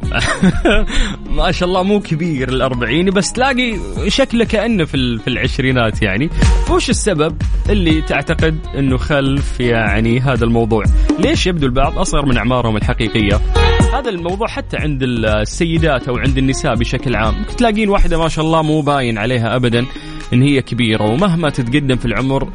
ما 1.36 1.52
شاء 1.52 1.68
الله 1.68 1.82
مو 1.82 2.00
كبير 2.00 2.48
الأربعيني 2.48 3.10
بس 3.10 3.32
تلاقي 3.32 3.78
شكله 4.08 4.44
كأنه 4.44 4.84
في, 4.84 5.18
في 5.18 5.28
العشرينات 5.28 6.02
يعني. 6.02 6.30
وش 6.70 6.90
السبب 6.90 7.36
اللي 7.70 8.02
تعتقد 8.02 8.58
أنه 8.78 8.96
خلف 8.96 9.60
يعني 9.60 10.20
هذا 10.20 10.44
الموضوع؟ 10.44 10.84
ليش 11.18 11.46
يبدو 11.46 11.66
البعض 11.66 11.98
أصغر 11.98 12.26
من 12.26 12.36
أعمارهم 12.36 12.76
الحقيقية؟ 12.76 13.40
هذا 13.94 14.10
الموضوع 14.10 14.48
حتى 14.48 14.76
عند 14.76 15.02
السيدات 15.02 16.08
أو 16.08 16.18
عند 16.18 16.38
النساء 16.38 16.74
بشكل 16.74 17.16
عام. 17.16 17.34
تلاقين 17.58 17.88
واحدة 17.88 18.18
ما 18.18 18.28
شاء 18.28 18.44
الله 18.44 18.62
مو 18.62 18.80
باين 18.80 19.18
عليها 19.18 19.56
أبدا 19.56 19.86
إن 20.32 20.42
هي 20.42 20.62
كبيرة 20.62 21.04
ومهما 21.04 21.50
تتقدم 21.50 21.96
في 21.96 22.04
العمر 22.04 22.48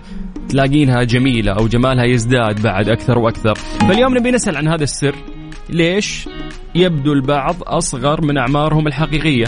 تلاقينها 0.49 1.03
جميلة 1.03 1.51
أو 1.51 1.67
جمالها 1.67 2.05
يزداد 2.05 2.61
بعد 2.61 2.89
أكثر 2.89 3.19
وأكثر. 3.19 3.55
فاليوم 3.55 4.17
نبي 4.17 4.31
نسأل 4.31 4.57
عن 4.57 4.67
هذا 4.67 4.83
السر. 4.83 5.15
ليش؟ 5.69 6.29
يبدو 6.75 7.13
البعض 7.13 7.55
أصغر 7.63 8.25
من 8.25 8.37
أعمارهم 8.37 8.87
الحقيقية. 8.87 9.45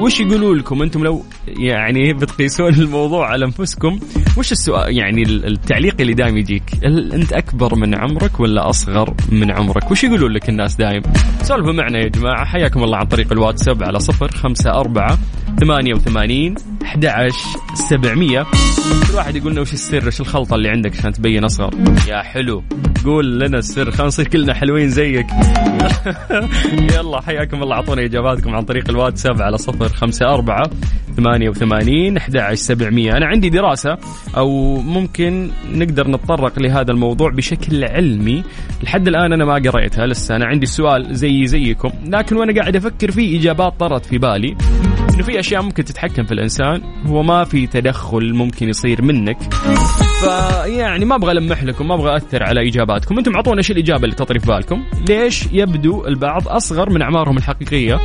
وش 0.00 0.20
يقولوا 0.20 0.54
لكم 0.54 0.82
أنتم 0.82 1.04
لو 1.04 1.24
يعني 1.46 2.12
بتقيسون 2.12 2.74
الموضوع 2.74 3.28
على 3.28 3.44
أنفسكم؟ 3.44 4.00
وش 4.36 4.52
السؤال 4.52 4.98
يعني 4.98 5.22
التعليق 5.22 5.94
اللي 6.00 6.14
دائم 6.14 6.36
يجيك؟ 6.36 6.62
هل 6.84 7.12
أنت 7.12 7.32
أكبر 7.32 7.74
من 7.74 7.94
عمرك 7.94 8.40
ولا 8.40 8.68
أصغر 8.68 9.14
من 9.32 9.50
عمرك؟ 9.50 9.90
وش 9.90 10.04
يقولون 10.04 10.32
لك 10.32 10.48
الناس 10.48 10.76
دائم 10.76 11.02
سولفوا 11.42 11.72
معنا 11.72 11.98
يا 11.98 12.08
جماعة. 12.08 12.44
حياكم 12.44 12.84
الله 12.84 12.96
عن 12.96 13.06
طريق 13.06 13.32
الواتساب 13.32 13.82
على 13.82 14.00
صفر 14.00 14.30
خمسة 14.30 14.70
أربعة 14.70 15.18
ثمانية 15.60 15.94
وثمانين 15.94 16.54
أحد 16.82 17.28
سبعمية. 17.74 18.46
كل 19.08 19.14
واحد 19.16 19.36
يقول 19.36 19.52
لنا 19.52 19.60
وش 19.60 19.72
السر 19.72 20.06
وش 20.06 20.20
الخلطة 20.20 20.54
اللي 20.54 20.68
عندك 20.68 20.98
عشان 20.98 21.12
تبين 21.12 21.44
أصغر. 21.44 21.74
يا 22.08 22.22
حلو. 22.22 22.62
قول 23.04 23.40
لنا 23.40 23.58
السر 23.58 23.90
خلينا 23.90 24.06
نصير 24.06 24.28
كلنا 24.28 24.54
حلوين 24.54 24.88
زيك. 24.88 25.26
يلا 26.94 27.20
حياكم 27.20 27.62
الله. 27.62 27.76
أعطونا 27.76 28.04
إجاباتكم 28.04 28.54
عن 28.56 28.62
طريق 28.62 28.90
الواتساب 28.90 29.42
على 29.42 29.58
صفر 29.58 29.88
خمسة 29.88 30.26
أربعة 30.26 30.70
ثمانية 31.16 31.48
وثمانين 31.48 32.16
أحد 32.16 32.54
سبعمية. 32.54 33.16
أنا 33.16 33.26
عندي 33.26 33.50
دراسة 33.50 33.98
أو 34.36 34.76
ممكن 34.80 35.50
نقدر 35.72 36.08
نتطرق 36.08 36.58
لهذا 36.58 36.92
الموضوع 36.92 37.30
بشكل 37.30 37.84
علمي. 37.84 38.44
لحد 38.82 39.08
الآن 39.08 39.32
أنا 39.32 39.44
ما 39.44 39.54
قريتها 39.54 40.06
لسه. 40.06 40.36
أنا 40.36 40.46
عندي 40.46 40.64
السؤال 40.64 41.06
زي 41.10 41.46
زيكم. 41.46 41.90
لكن 42.06 42.36
وأنا 42.36 42.60
قاعد 42.60 42.76
أفكر 42.76 43.10
فيه 43.10 43.40
إجابات 43.40 43.80
طرت 43.80 44.06
في 44.06 44.18
بالي. 44.18 44.56
إنه 45.14 45.22
في 45.22 45.40
أشياء 45.40 45.62
ممكن 45.62 45.84
تتحكم 45.84 46.24
في 46.24 46.32
الإنسان 46.32 46.82
هو 47.06 47.22
ما 47.22 47.44
في 47.44 47.66
تدخل 47.66 48.34
ممكن 48.34 48.68
يصير 48.68 49.02
منك. 49.02 49.38
فيعني 50.20 51.04
ما 51.04 51.14
أبغى 51.14 51.32
ألمح 51.32 51.64
لكم 51.64 51.88
ما 51.88 51.94
أبغى 51.94 52.16
أثر 52.16 52.42
على 52.42 52.68
إجاباتكم. 52.68 53.18
أنتم 53.18 53.34
اعطونا 53.34 53.58
إيش 53.58 53.70
الإجابة 53.70 54.04
اللي 54.04 54.14
تطري 54.14 54.38
في 54.38 54.46
بالكم. 54.46 54.84
ليش 55.08 55.44
يبدو 55.52 56.06
البعض 56.06 56.48
أصغر 56.48 56.90
من 56.90 57.02
أعمارهم 57.02 57.36
الحقيقية؟ 57.36 58.00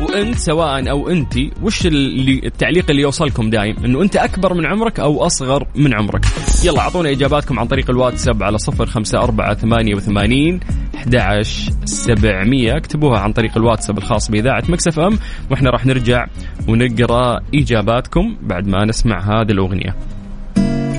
وأنت 0.00 0.34
سواء 0.34 0.90
أو 0.90 1.08
أنت 1.08 1.34
وش 1.62 1.86
اللي 1.86 2.40
التعليق 2.44 2.90
اللي 2.90 3.02
يوصلكم 3.02 3.50
دايم؟ 3.50 3.76
إنه 3.84 4.02
أنت 4.02 4.16
أكبر 4.16 4.54
من 4.54 4.66
عمرك 4.66 5.00
أو 5.00 5.26
أصغر 5.26 5.66
من 5.74 5.94
عمرك. 5.94 6.24
يلا 6.64 6.80
اعطونا 6.80 7.10
إجاباتكم 7.10 7.58
عن 7.58 7.66
طريق 7.66 7.90
الواتساب 7.90 8.42
على 8.42 8.58
صفر 8.58 8.86
خمسة 8.86 9.18
أربعة 9.18 9.54
ثمانية 9.54 9.94
وثمانين 9.94 10.60
11 10.94 11.72
700 11.84 12.76
اكتبوها 12.76 13.18
عن 13.18 13.32
طريق 13.32 13.56
الواتساب 13.56 13.98
الخاص 13.98 14.30
بإذاعة 14.30 14.62
مكسف 14.68 14.98
أم. 14.98 15.18
وإحنا 15.50 15.70
راح 15.70 15.86
نرجع 15.86 16.26
ونقرأ 16.68 17.40
إجاباتكم 17.54 18.36
بعد 18.42 18.68
ما 18.68 18.84
نسمع 18.84 19.20
هذه 19.20 19.50
الأغنية. 19.52 19.96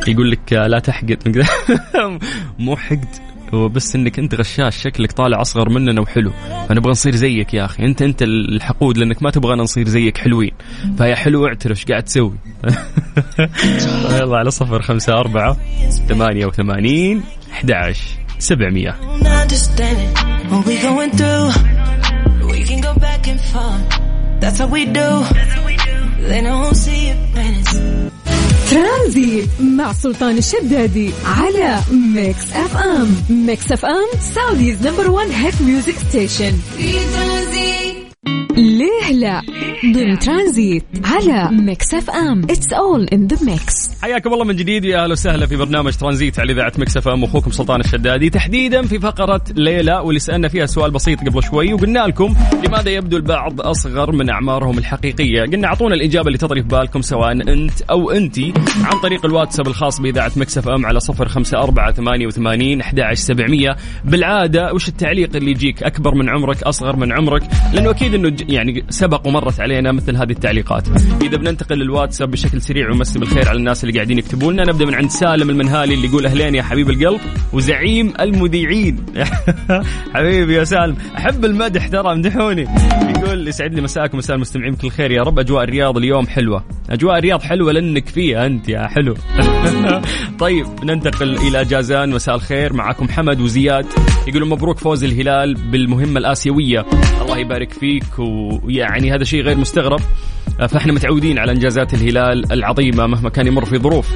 يقول 0.07 0.31
لك 0.31 0.53
لا 0.53 0.79
تحقد. 0.79 1.45
مو 2.59 2.75
حقد. 2.75 3.07
هو 3.53 3.69
بس 3.69 3.95
إنك 3.95 4.19
أنت 4.19 4.35
غشاش 4.35 4.77
شكلك 4.77 5.11
طالع 5.11 5.41
أصغر 5.41 5.69
مننا 5.69 6.01
وحلو. 6.01 6.31
فنبغى 6.69 6.91
نصير 6.91 7.15
زيك 7.15 7.53
يا 7.53 7.65
أخي. 7.65 7.85
أنت 7.85 8.01
أنت 8.01 8.23
الحقود 8.23 8.97
لأنك 8.97 9.23
ما 9.23 9.31
تبغانا 9.31 9.63
نصير 9.63 9.87
زيك 9.87 10.17
حلوين. 10.17 10.51
فيا 10.97 11.15
حلو 11.15 11.47
اعترف. 11.47 11.77
إيش 11.77 11.85
قاعد 11.85 12.03
تسوي؟ 12.03 12.33
يلا 14.19 14.37
على 14.37 14.51
صفر 14.51 14.81
خمسة 14.81 15.13
أربعة 15.13 15.57
ثمانية 16.09 16.45
وثمانين 16.45 17.23
أحد 17.51 17.71
عشر 17.71 18.07
سبعمية 18.39 18.95
ترانزيت 28.71 29.49
مع 29.59 29.93
سلطان 29.93 30.37
الشدادي 30.37 31.11
على 31.25 31.79
ميكس 31.91 32.51
أف 32.53 32.77
أم. 32.77 33.15
ميكس 33.29 33.71
أف 33.71 33.85
أم 33.85 34.19
Saudi's 34.35 34.87
number 34.87 35.09
1 35.09 35.29
hit 35.31 35.61
music 35.61 35.95
station. 36.09 36.53
في 36.77 36.91
ليه 38.57 39.11
لا؟ 39.11 39.41
ضمن 39.93 40.19
ترانزيت 40.19 40.83
على 41.05 41.49
ميكس 41.51 41.93
اف 41.93 42.09
ام. 42.09 42.43
it's 42.43 42.73
all 42.73 43.03
in 43.03 43.27
the 43.27 43.45
mix 43.45 43.91
حياكم 44.01 44.33
الله 44.33 44.45
من 44.45 44.55
جديد 44.55 44.85
يا 44.85 45.03
أهلا 45.03 45.11
وسهلا 45.11 45.45
في 45.45 45.55
برنامج 45.55 45.93
ترانزيت 45.93 46.39
على 46.39 46.53
إذاعة 46.53 46.71
مكس 46.77 46.97
اف 46.97 47.07
ام. 47.07 47.23
أخوكم 47.23 47.51
سلطان 47.51 47.79
الشدادي. 47.79 48.29
تحديدا 48.29 48.81
في 48.81 48.99
فقرة 48.99 49.41
ليه 49.55 49.84
لا 49.84 49.93
واللي 49.93 50.19
سألنا 50.19 50.47
فيها 50.47 50.65
سؤال 50.65 50.91
بسيط 50.91 51.19
قبل 51.19 51.43
شوي 51.43 51.73
وقلنا 51.73 51.99
لكم 51.99 52.35
لماذا 52.67 52.89
يبدو 52.89 53.17
البعض 53.17 53.61
أصغر 53.61 54.11
من 54.11 54.29
أعمارهم 54.29 54.77
الحقيقية. 54.77 55.41
قلنا 55.41 55.67
أعطونا 55.67 55.95
الإجابة 55.95 56.27
اللي 56.27 56.37
تطري 56.37 56.61
في 56.61 56.67
بالكم 56.67 57.01
سواء 57.01 57.31
أنت 57.31 57.81
أو 57.81 58.11
انت 58.11 58.39
عن 58.83 58.99
طريق 59.03 59.25
الواتساب 59.25 59.67
الخاص 59.67 60.01
بإذاعة 60.01 60.31
مكس 60.35 60.57
اف 60.57 60.67
ام 60.67 60.85
على 60.85 60.99
صفر 60.99 61.27
خمسة 61.27 61.57
أربعة 61.57 61.91
ثمانية 61.91 62.27
وثمانين 62.27 62.81
أحد 62.81 63.01
سبعمية. 63.13 63.75
بالعادة 64.05 64.73
وش 64.73 64.87
التعليق 64.87 65.35
اللي 65.35 65.51
يجيك؟ 65.51 65.83
أكبر 65.83 66.15
من 66.15 66.29
عمرك 66.29 66.63
أصغر 66.63 66.95
من 66.95 67.11
عمرك؟ 67.11 67.43
لأنه 67.73 67.89
أكيد 67.89 68.13
أنه 68.13 68.46
يعني 68.47 68.83
سبق 68.89 69.27
ومرت 69.27 69.59
علينا 69.59 69.91
مثل 69.91 70.15
هذه 70.15 70.31
التعليقات. 70.31 70.87
إذا 71.21 71.37
بننتقل 71.37 71.75
للواتساب 71.75 72.31
بشكل 72.31 72.61
سريع 72.61 72.91
ومسي 72.91 73.19
بالخير 73.19 73.49
على 73.49 73.57
الناس 73.57 73.83
اللي 73.83 73.95
قاعدين 73.95 74.17
يكتبوا 74.17 74.53
لنا. 74.53 74.63
نبدأ 74.63 74.85
من 74.85 74.95
عند 74.95 75.09
سالم 75.09 75.49
المنهالي 75.49 75.93
اللي 75.93 76.07
يقول 76.07 76.25
أهلين 76.25 76.55
يا 76.55 76.63
حبيب 76.63 76.89
القلب 76.89 77.19
وزعيم 77.53 78.13
المذيعين. 78.19 79.05
حبيبي 80.13 80.53
يا 80.53 80.63
سالم 80.63 80.95
أحب 81.17 81.45
المدح 81.45 81.87
ترى 81.87 82.11
امدحوني. 82.11 82.67
يقول 83.09 83.47
يسعد 83.47 83.73
لي 83.73 83.81
مساكم 83.81 84.17
مساء 84.17 84.35
المستمعين 84.35 84.73
بكل 84.73 84.89
خير. 84.89 85.11
يا 85.11 85.23
رب 85.23 85.39
أجواء 85.39 85.63
الرياض 85.63 85.97
اليوم 85.97 86.27
حلوة. 86.27 86.63
أجواء 86.89 87.17
الرياض 87.17 87.41
حلوة 87.41 87.71
لأنك 87.71 88.07
فيها 88.07 88.45
أنت 88.45 88.69
يا 88.69 88.87
حلو. 88.87 89.15
طيب 90.39 90.65
ننتقل 90.83 91.37
إلى 91.37 91.65
جازان. 91.65 92.09
مساء 92.09 92.35
الخير. 92.35 92.73
معكم 92.73 93.09
حمد 93.09 93.41
وزياد. 93.41 93.85
يقولون 94.27 94.49
مبروك 94.49 94.77
فوز 94.77 95.03
الهلال 95.03 95.53
بالمهمة 95.53 96.19
الآسيوية. 96.19 96.85
الله 97.21 97.37
يبارك 97.37 97.73
فيك 97.73 98.19
ويعني 98.63 99.13
هذا 99.13 99.23
شيء 99.23 99.41
غير 99.41 99.57
مستغرب. 99.57 99.99
فاحنا 100.69 100.93
متعودين 100.93 101.39
على 101.39 101.51
إنجازات 101.51 101.93
الهلال 101.93 102.51
العظيمة 102.51 103.07
مهما 103.07 103.29
كان 103.29 103.47
يمر 103.47 103.65
في 103.65 103.77
ظروف. 103.77 104.07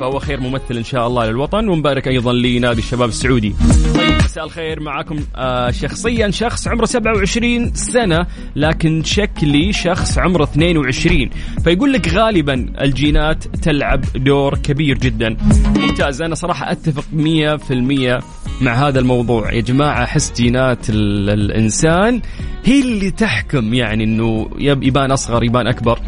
فهو 0.00 0.18
خير 0.18 0.40
ممثل 0.40 0.76
إن 0.76 0.84
شاء 0.84 1.06
الله 1.06 1.26
للوطن 1.26 1.68
ونبارك 1.68 2.08
أيضا 2.08 2.32
لنادي 2.32 2.78
الشباب 2.80 3.08
السعودي. 3.08 3.54
طيب 3.94 4.12
مساء 4.24 4.44
الخير 4.44 4.80
معكم 4.80 5.16
آه 5.36 5.70
شخصيا 5.70 6.30
شخص 6.30 6.68
عمره 6.68 6.84
27 6.84 7.74
سنة 7.74 8.26
لكن 8.56 9.04
شكلي 9.04 9.72
شخص 9.72 10.18
عمره 10.18 10.44
22 10.44 11.30
فيقول 11.64 11.92
لك 11.92 12.08
غالبا 12.08 12.72
الجينات 12.80 13.44
تلعب 13.44 14.00
دور 14.16 14.58
كبير 14.58 14.98
جدا. 14.98 15.36
ممتاز 15.76 16.22
أنا 16.22 16.34
صراحة 16.34 16.72
أتفق 16.72 17.04
100% 17.12 18.22
مع 18.60 18.88
هذا 18.88 18.98
الموضوع. 19.00 19.52
يا 19.52 19.60
جماعة 19.60 20.02
أحس 20.04 20.32
جينات 20.36 20.90
ال- 20.90 21.30
الإنسان 21.30 22.22
هي 22.64 22.80
اللي 22.80 23.10
تحكم 23.10 23.74
يعني 23.74 24.04
إنه 24.04 24.50
يب- 24.58 24.82
يبان 24.82 25.10
أصغر 25.10 25.44
يبان 25.44 25.66
أكبر. 25.66 25.98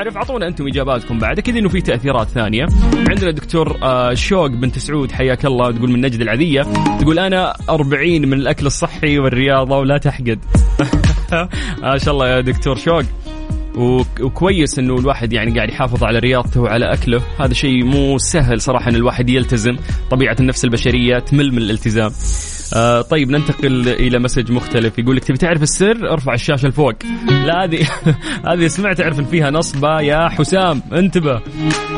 أعرف 0.00 0.16
أعطونا 0.16 0.46
أنتم 0.48 0.66
إجاباتكم 0.66 1.18
بعد. 1.18 1.38
أكيد 1.38 1.56
إنه 1.56 1.68
في 1.68 1.80
تأثيرات 1.80 2.28
ثانية. 2.28 2.66
عندنا 3.08 3.30
دكتور 3.30 3.76
آه، 3.82 4.14
شوق 4.14 4.46
بنت 4.46 4.78
سعود 4.78 5.12
حياك 5.12 5.44
الله 5.46 5.70
تقول 5.72 5.90
من 5.90 6.00
نجد 6.00 6.20
العذية. 6.20 6.62
تقول 7.00 7.18
أنا 7.18 7.54
40 7.70 8.26
من 8.28 8.32
الأكل 8.32 8.66
الصحي 8.66 9.18
والرياضة 9.18 9.78
ولا 9.78 9.98
تحقد. 9.98 10.38
ما 11.82 11.98
شاء 11.98 12.14
الله 12.14 12.28
يا 12.28 12.40
دكتور 12.40 12.76
شوق. 12.76 13.02
وك- 13.76 14.20
وكويس 14.20 14.78
إنه 14.78 14.96
الواحد 14.98 15.32
يعني 15.32 15.54
قاعد 15.56 15.68
يحافظ 15.68 16.04
على 16.04 16.18
رياضته 16.18 16.60
وعلى 16.60 16.92
أكله. 16.92 17.22
هذا 17.40 17.54
شيء 17.54 17.84
مو 17.84 18.18
سهل 18.18 18.60
صراحة 18.60 18.90
إن 18.90 18.94
الواحد 18.96 19.30
يلتزم. 19.30 19.76
طبيعة 20.10 20.36
النفس 20.40 20.64
البشرية 20.64 21.18
تمل 21.18 21.52
من 21.52 21.58
الالتزام. 21.58 22.10
آه 22.76 23.00
طيب 23.02 23.30
ننتقل 23.30 23.88
إلى 23.88 24.18
مسج 24.18 24.52
مختلف. 24.52 24.98
يقول 24.98 25.16
لك 25.16 25.24
تبي 25.24 25.38
تعرف 25.38 25.62
السر؟ 25.62 26.12
ارفع 26.12 26.34
الشاشة 26.34 26.68
لفوق. 26.68 26.94
لا 27.46 27.64
هذه 27.64 27.88
هذه 28.52 28.66
سمعت 28.66 29.00
أعرف 29.00 29.18
إن 29.18 29.24
فيها 29.24 29.50
نصبة. 29.50 30.00
يا 30.00 30.28
حسام 30.28 30.82
انتبه. 30.92 31.40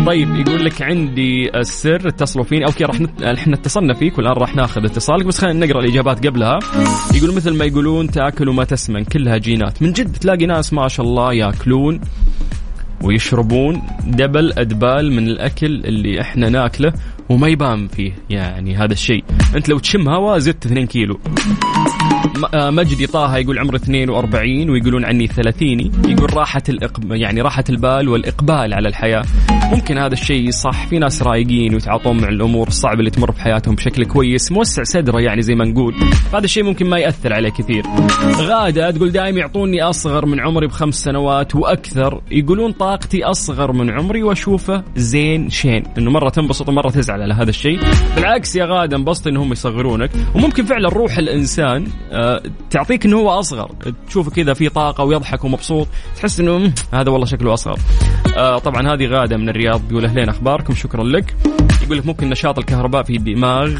طيب 0.07 0.37
يقول 0.37 0.65
لك 0.65 0.83
عندي 0.83 1.51
السر 1.57 2.09
اتصلوا 2.09 2.45
فيني. 2.45 2.67
okay 2.67 2.85
راح 2.85 3.01
نت... 3.01 3.23
إحنا 3.23 3.55
اتصلنا 3.55 3.95
فيك 3.95 4.19
والآن 4.19 4.33
راح 4.33 4.57
ناخذ 4.57 4.85
اتصالك 4.85 5.27
بس 5.27 5.39
خلينا 5.39 5.67
نقرأ 5.67 5.81
الإجابات 5.81 6.27
قبلها. 6.27 6.59
يقول 7.15 7.35
مثل 7.35 7.57
ما 7.57 7.65
يقولون 7.65 8.11
تأكل 8.11 8.49
وما 8.49 8.65
تسمن. 8.65 9.05
كلها 9.05 9.37
جينات. 9.37 9.83
من 9.83 9.93
جد 9.93 10.13
تلاقي 10.13 10.47
ناس 10.47 10.73
ما 10.73 10.89
شاء 10.89 11.07
الله 11.07 11.33
يأكلون 11.33 12.01
ويشربون 13.03 13.83
double 14.07 14.53
أدبال 14.59 15.13
من 15.13 15.29
الأكل 15.29 15.67
اللي 15.67 16.21
إحنا 16.21 16.49
ناكله 16.49 16.93
وما 17.33 17.49
يبان 17.49 17.89
فيه 17.89 18.13
يعني 18.31 18.77
هذا 18.77 18.93
الشيء. 18.93 19.25
أنت 19.57 19.69
لو 19.69 19.79
تشم 19.79 20.09
هواء 20.09 20.39
زدت 20.39 20.67
2 20.67 20.87
كيلو. 20.87 21.21
آه، 22.55 22.71
مجدي 22.71 23.07
طه 23.07 23.37
يقول 23.37 23.59
عمره 23.59 23.77
42 23.77 24.71
ويقولون 24.71 25.05
عني 25.05 25.27
30 25.27 25.81
يقول 26.09 26.37
راحة 26.37 26.63
الإق... 26.69 27.01
يعني 27.11 27.41
راحة 27.41 27.65
البال 27.71 28.09
والإقبال 28.09 28.75
على 28.75 28.89
الحياة. 28.89 29.25
ممكن 29.73 29.99
هذا 29.99 30.13
الشيء 30.13 30.51
صح 30.51 30.87
في 30.87 30.99
ناس 30.99 31.23
رايقين 31.23 31.75
ويتعاطون 31.75 32.21
مع 32.21 32.29
الأمور 32.29 32.69
الصعبة 32.69 32.99
اللي 32.99 33.11
تمر 33.11 33.31
بحياتهم 33.31 33.75
بشكل 33.75 34.05
كويس 34.05 34.53
موسع 34.53 34.83
صدره 34.83 35.21
يعني 35.21 35.43
زي 35.43 35.55
ما 35.55 35.65
نقول. 35.65 35.95
هذا 36.35 36.45
الشيء 36.45 36.65
ممكن 36.65 36.87
ما 36.87 36.99
يأثر 36.99 37.33
عليه 37.33 37.51
كثير. 37.51 37.85
غادة 38.37 38.91
تقول 38.91 39.13
دائما 39.13 39.39
يعطوني 39.39 39.83
أصغر 39.83 40.27
من 40.27 40.41
عمري 40.41 40.67
بخمس 40.67 40.95
سنوات 40.95 41.55
وأكثر. 41.55 42.21
يقولون 42.31 42.73
طاقتي 42.73 43.25
أصغر 43.25 43.73
من 43.73 43.91
عمري 43.91 44.23
وأشوفه 44.23 44.85
زين 44.97 45.51
شين. 45.51 45.83
إنه 45.99 46.11
مرة 46.11 46.29
تنبسط 46.29 46.69
ومرة 46.69 46.91
تزعل. 46.91 47.22
على 47.23 47.35
هذا 47.35 47.51
الشيء. 47.51 47.81
بالعكس 48.17 48.57
يا 48.57 48.65
غادة 48.65 48.97
انبسط 48.97 49.27
إنهم 49.27 49.53
يصغرونك. 49.53 50.11
وممكن 50.35 50.65
فعلا 50.65 50.89
روح 50.89 51.19
الإنسان 51.19 51.87
آه، 52.13 52.43
تعطيك 52.71 53.07
إنه 53.07 53.17
هو 53.19 53.31
أصغر. 53.31 53.71
تشوفه 54.09 54.31
كذا 54.31 54.55
في 54.55 54.69
طاقة 54.69 55.05
ويضحك 55.05 55.45
ومبسوط. 55.45 55.89
تحس 56.17 56.41
مم، 56.41 56.73
هذا 56.95 57.11
والله 57.11 57.27
شكله 57.27 57.55
أصغر. 57.55 57.79
آه، 58.37 58.59
طبعا 58.59 58.95
هذه 58.95 59.07
غادة 59.07 59.37
من 59.37 59.49
الرياض 59.49 59.81
تقول 59.89 60.05
أهلين 60.05 60.29
أخباركم؟ 60.29 60.75
شكرا 60.75 61.05
لك. 61.05 61.35
يقول 61.83 61.99
لك 61.99 62.07
ممكن 62.07 62.31
نشاط 62.31 62.59
الكهرباء 62.59 63.03
في 63.03 63.17
الدماغ 63.17 63.79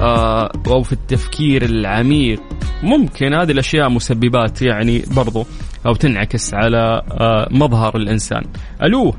آه، 0.00 0.52
أو 0.66 0.82
في 0.82 0.92
التفكير 0.92 1.64
العميق. 1.64 2.40
ممكن 2.82 3.34
هذه 3.34 3.50
الأشياء 3.50 3.88
مسببات 3.88 4.62
يعني 4.62 5.02
برضو 5.16 5.46
أو 5.86 5.94
تنعكس 5.94 6.54
على 6.54 7.02
مظهر 7.50 7.96
الإنسان. 7.96 8.42
ألو؟ 8.82 9.14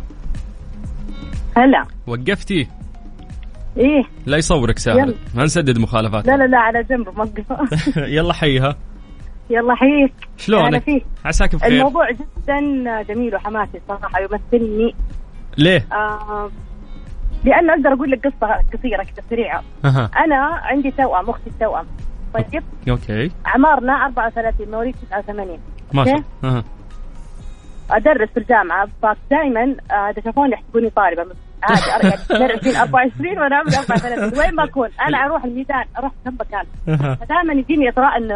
هلا. 1.57 1.85
وقفتي. 2.07 2.67
إيه. 3.77 4.03
لا 4.25 4.37
يصورك 4.37 4.87
يلا. 4.87 5.13
ما 5.35 5.43
نسدد 5.43 5.77
مخالفات 5.79 6.27
لا 6.27 6.37
لا 6.37 6.43
لا 6.43 6.57
على 6.57 6.83
جنب 6.83 7.09
موقفه 7.17 7.57
يلا 8.17 8.33
حيها 8.33 8.75
يلا 9.49 9.75
حيك 9.75 10.13
شلونك؟ 10.37 11.05
عساك 11.25 11.55
بخير. 11.55 11.71
الموضوع 11.71 12.11
جدا 12.11 13.01
جميل 13.01 13.35
وحماسي 13.35 13.81
صراحة 13.87 14.19
يمثلني. 14.19 14.95
ليه؟ 15.57 15.87
آه 15.91 16.49
لأن 17.43 17.69
أقدر 17.69 17.93
أقول 17.93 18.11
لك 18.11 18.27
قصة 18.27 18.47
قصيرة 18.73 19.03
كذا 19.03 19.23
سريعة. 19.29 19.63
أها. 19.85 20.11
أنا 20.25 20.35
عندي 20.63 20.91
توأم 20.91 21.29
أختي 21.29 21.49
التوأم 21.49 21.85
طيب. 22.33 22.63
أوكي. 22.89 23.31
اعمارنا 23.47 23.93
34 23.93 24.71
مواليد 24.71 24.95
89 25.11 25.59
ما 25.93 26.05
شاء؟ 26.05 26.23
الله. 26.43 26.63
أدرس 27.91 28.29
في 28.29 28.37
الجامعة 28.37 28.87
فدائما 29.01 29.75
آه، 29.91 30.09
اذا 30.09 30.21
شافوني 30.25 30.53
يحسبوني 30.53 30.89
طالبة 30.89 31.25
عادي 31.69 32.05
يعني 32.05 32.13
20 32.13 32.75
24 32.75 33.39
وأنا 33.39 33.55
عمري 33.55 33.75
34 33.77 34.39
وين 34.39 34.55
ما 34.55 34.63
أكون 34.63 34.89
أنا 35.07 35.17
أروح 35.25 35.43
الميدان 35.43 35.83
أروح 35.99 36.11
كم 36.25 36.33
مكان. 36.39 36.65
فدائما 37.15 37.53
يجيني 37.53 37.89
إطراء 37.89 38.17
ان 38.17 38.31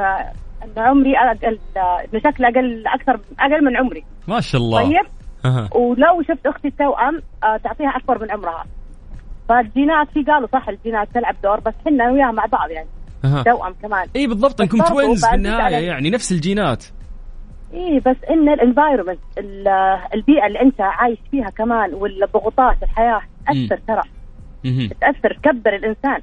إن 0.63 0.69
عمري 0.83 1.13
أقل 1.17 1.59
انه 2.13 2.19
شكلي 2.31 2.47
أقل 2.47 2.83
أكثر 2.87 3.19
أقل 3.39 3.65
من 3.65 3.77
عمري. 3.77 4.03
ما 4.27 4.41
شاء 4.41 4.61
الله. 4.61 4.83
طيب. 4.83 5.05
ولو 5.75 6.21
شفت 6.27 6.45
أختي 6.45 6.67
التوأم 6.67 7.21
آه، 7.43 7.57
تعطيها 7.57 7.89
أكبر 7.97 8.21
من 8.21 8.31
عمرها. 8.31 8.65
فالجينات 9.49 10.07
في 10.13 10.23
قالوا 10.23 10.47
صح 10.53 10.69
الجينات 10.69 11.07
تلعب 11.13 11.35
دور 11.43 11.59
بس 11.59 11.73
إحنا 11.87 12.11
وياها 12.11 12.31
مع 12.31 12.45
بعض 12.45 12.69
يعني. 12.69 12.87
توأم 13.43 13.73
كمان. 13.83 14.07
إي 14.15 14.27
بالضبط 14.27 14.61
انكم 14.61 14.81
twins 14.81 15.21
في 15.25 15.27
بعد 15.31 15.37
النهايه 15.39 15.75
على- 15.79 15.83
يعني 15.83 16.09
نفس 16.09 16.31
الجينات. 16.31 16.85
إيه 17.73 17.99
بس 17.99 18.15
إن 18.29 18.49
ال 18.49 18.55
environment 18.55 19.19
البيئة 20.13 20.47
اللي 20.47 20.61
أنت 20.61 20.81
عايش 20.81 21.19
فيها 21.31 21.49
كمان 21.49 21.93
والضغوطات 21.93 22.83
الحياة 22.83 23.21
تأثر 23.47 23.79
ترى. 23.87 24.01
تأثر 25.01 25.33
تكبر 25.43 25.75
الإنسان 25.75 26.21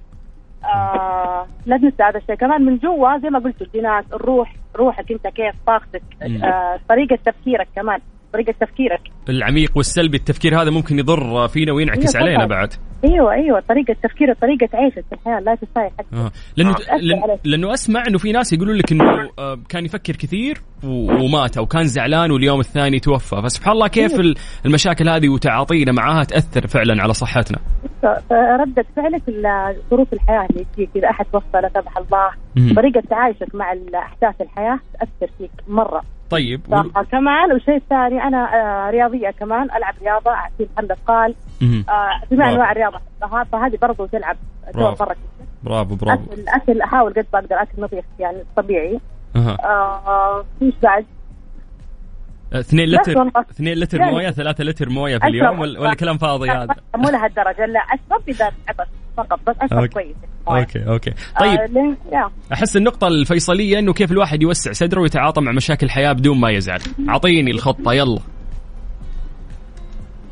آه 0.64 1.46
لا 1.66 1.76
تنسى 1.76 2.02
هذا 2.02 2.18
الشيء 2.18 2.34
كمان 2.34 2.62
من 2.62 2.78
جوا 2.78 3.18
زي 3.18 3.30
ما 3.30 3.38
قلت 3.38 3.62
الجينات 3.62 4.04
الروح 4.12 4.56
روحك 4.76 5.12
أنت 5.12 5.26
كيف 5.26 5.54
طاقتك. 5.66 6.02
آه 6.22 6.80
طريقة 6.88 7.18
تفكيرك 7.26 7.68
كمان 7.76 7.98
طريقة 8.32 8.54
تفكيرك 8.60 9.00
العميق 9.28 9.76
والسلبي 9.76 10.16
التفكير 10.16 10.62
هذا 10.62 10.70
ممكن 10.70 10.98
يضر 10.98 11.48
فينا 11.48 11.72
وينعكس 11.72 12.16
أيوة 12.16 12.28
علينا. 12.28 12.46
بعد 12.46 12.72
أيوه 13.06 13.32
أيوه 13.32 13.60
طريقة 13.68 13.96
تفكير 14.02 14.32
طريقة 14.34 14.68
عيشك 14.74 15.04
في 15.08 15.12
الحياة 15.14 15.40
لا 15.40 15.56
ستايل 15.56 15.90
حتى 15.98 16.06
آه. 16.16 16.30
لأنه 16.56 16.74
لأن 17.02 17.22
عليك. 17.22 17.40
لأنه 17.44 17.74
أسمع 17.74 18.02
إنه 18.08 18.18
في 18.18 18.32
ناس 18.32 18.52
يقولون 18.52 18.76
لك 18.76 18.92
إنه 18.92 19.04
آه، 19.38 19.58
كان 19.68 19.84
يفكر 19.84 20.12
كثير 20.16 20.58
و- 20.84 21.12
ومات 21.24 21.56
أو 21.56 21.66
كان 21.66 21.84
زعلان 21.84 22.30
واليوم 22.30 22.60
الثاني 22.60 22.98
توفى 23.00 23.42
فسبحان 23.42 23.72
الله 23.72 23.88
كيف 23.88 24.20
ال- 24.20 24.34
المشاكل 24.66 25.08
هذه 25.08 25.28
وتعاطينا 25.28 25.92
معاها 25.92 26.24
تأثر 26.24 26.66
فعلا 26.66 27.02
على 27.02 27.12
صحتنا 27.12 27.58
ردة 28.60 28.84
فعلك 28.96 29.22
ظروف 29.90 30.12
الحياة 30.12 30.46
اللي 30.50 30.64
تجيك 30.74 30.90
إذا 30.96 31.10
أحد 31.10 31.24
توفى 31.32 31.46
لا 31.62 31.68
سمح 31.74 31.98
الله. 31.98 32.30
طريقة 32.76 33.00
تعايشك 33.10 33.54
مع 33.54 33.72
احداث 33.94 34.40
الحياة 34.40 34.78
تأثر 34.92 35.32
فيك 35.38 35.50
مرة 35.68 36.02
طيب 36.30 36.60
صراحة 36.70 37.02
كمان 37.04 37.52
والشيء 37.52 37.76
الثاني 37.76 38.22
أنا 38.22 38.38
آه، 38.54 38.90
رياضية 38.90 39.30
كمان 39.30 39.62
ألعب 39.76 39.94
رياضة 40.02 40.30
في 40.58 40.66
محل. 40.78 41.34
آه، 41.88 42.20
جميع 42.30 42.46
برافو. 42.46 42.54
أنواع 42.54 42.72
الرياضة 42.72 42.98
فهذه 43.52 43.78
برضو 43.82 44.06
تلعب 44.06 44.36
دور 44.74 44.82
برافو. 44.82 45.04
مرة 45.04 45.12
كبير. 45.14 45.46
برافو 45.62 45.94
برافو 45.94 46.32
اكل 46.32 46.48
اكل 46.48 46.80
أحاول 46.82 47.12
قد 47.12 47.26
ما 47.32 47.38
أقدر 47.38 47.62
أكل 47.62 47.82
نظيف 47.82 48.04
يعني 48.18 48.38
طبيعي 48.56 49.00
أها. 49.36 49.56
آه، 49.64 50.44
إيش 50.62 50.74
بعد؟ 50.82 51.04
آه، 52.52 52.60
اثنين 52.60 52.88
بس 53.00 53.08
لتر 53.08 53.18
والله. 53.18 53.40
اثنين 53.50 53.78
لتر 53.78 53.98
يعني- 54.00 54.12
موية 54.12 54.30
ثلاثة 54.30 54.64
لتر 54.64 54.88
موية 54.88 55.18
في. 55.18 55.26
اليوم 55.26 55.60
ولا, 55.60 55.80
ولا 55.80 55.94
كلام 55.94 56.18
فاضي 56.18 56.50
هذا 56.50 56.74
مو 56.96 57.10
لهالدرجه 57.10 57.66
لا 57.66 57.80
اشرب 57.80 58.22
اذا 58.28 58.44
عطش 58.68 58.88
فقط 59.16 59.40
بس 59.46 59.56
اشرب 59.60 59.78
okay. 59.78 59.92
كويس 59.94 60.16
okay 60.48 60.88
okay 60.88 61.10
طيب 61.40 61.76
آه 61.76 61.96
يا. 62.12 62.30
أحس 62.52 62.76
النقطة 62.76 63.06
الفيصلية 63.08 63.78
إنه 63.78 63.92
كيف 63.92 64.12
الواحد 64.12 64.42
يوسع 64.42 64.72
صدره 64.72 65.00
ويتعاطى 65.00 65.40
مع 65.40 65.52
مشاكل 65.52 65.86
الحياة 65.86 66.12
بدون 66.12 66.40
ما 66.40 66.50
يزعل. 66.50 66.80
أعطيني 67.08 67.50
الخطة 67.50 67.92
يلا. 67.92 68.18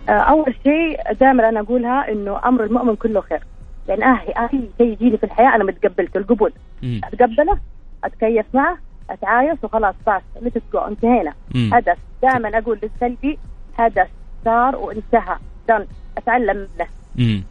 آه، 0.08 0.12
أول 0.12 0.54
شيء 0.62 1.12
دائما 1.20 1.48
أنا 1.48 1.60
أقولها 1.60 2.12
إنه 2.12 2.40
أمر 2.44 2.64
المؤمن 2.64 2.96
كله 2.96 3.20
خير 3.20 3.40
لأن 3.88 4.02
اهي 4.02 4.28
أي 4.28 4.68
شيء 4.78 4.92
يجيني 4.92 5.16
في 5.18 5.24
الحياة 5.24 5.54
أنا 5.54 5.64
متقبلته 5.64 6.18
القبول. 6.18 6.52
أتقبله 6.84 7.58
أتكيف 8.04 8.46
معه 8.54 8.78
أتعايش 9.10 9.58
وخلاص 9.62 9.94
بس 10.06 10.42
let's 10.42 10.62
go 10.72 10.78
انتهينا. 10.78 11.32
هدف 11.72 11.98
دائما 12.22 12.58
أقول 12.58 12.78
للسلبي 12.82 13.38
هدف 13.78 14.08
صار 14.44 14.76
وانتهى 14.76 15.36
then 15.68 15.86
أتعلم 16.18 16.56
منه. 16.56 16.88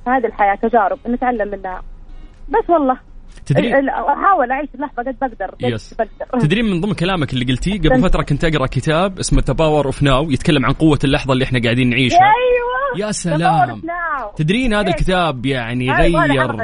هذه 0.08 0.26
الحياة 0.26 0.56
تجارب 0.56 1.00
نتعلم 1.08 1.48
منها 1.52 1.82
بس 2.50 2.70
والله 2.70 2.98
تدري 3.46 3.74
أحاول 3.90 4.52
أعيش 4.52 4.70
اللحظة 4.76 5.04
قد 5.04 5.16
بقدر 5.22 5.46
قد 5.46 5.74
yes. 5.74 5.94
بقدر 5.94 6.40
تدرين 6.40 6.66
من 6.66 6.82
ضمن 6.82 6.94
كلامك 6.94 7.34
اللي 7.34 7.46
قلتيه 7.46 7.80
قبل 7.80 8.02
فترة 8.02 8.24
كنت 8.24 8.46
أقرأ 8.46 8.66
كتاب 8.66 9.20
اسمه 9.20 9.44
The 9.48 9.54
Power 9.54 9.86
of 9.86 10.04
Now 10.04 10.32
يتكلم 10.32 10.66
عن 10.66 10.74
قوة 10.74 11.00
اللحظة 11.04 11.34
اللي 11.34 11.46
إحنا 11.46 11.60
قاعدين 11.64 11.90
نعيشها. 11.90 12.20
أيوه 12.20 13.08
يا 13.08 13.12
سلام. 13.12 13.82
تدرين 14.36 14.74
هذا 14.74 14.88
إيه. 14.88 14.94
الكتاب 14.94 15.46
يعني 15.46 15.92
غير 15.92 16.62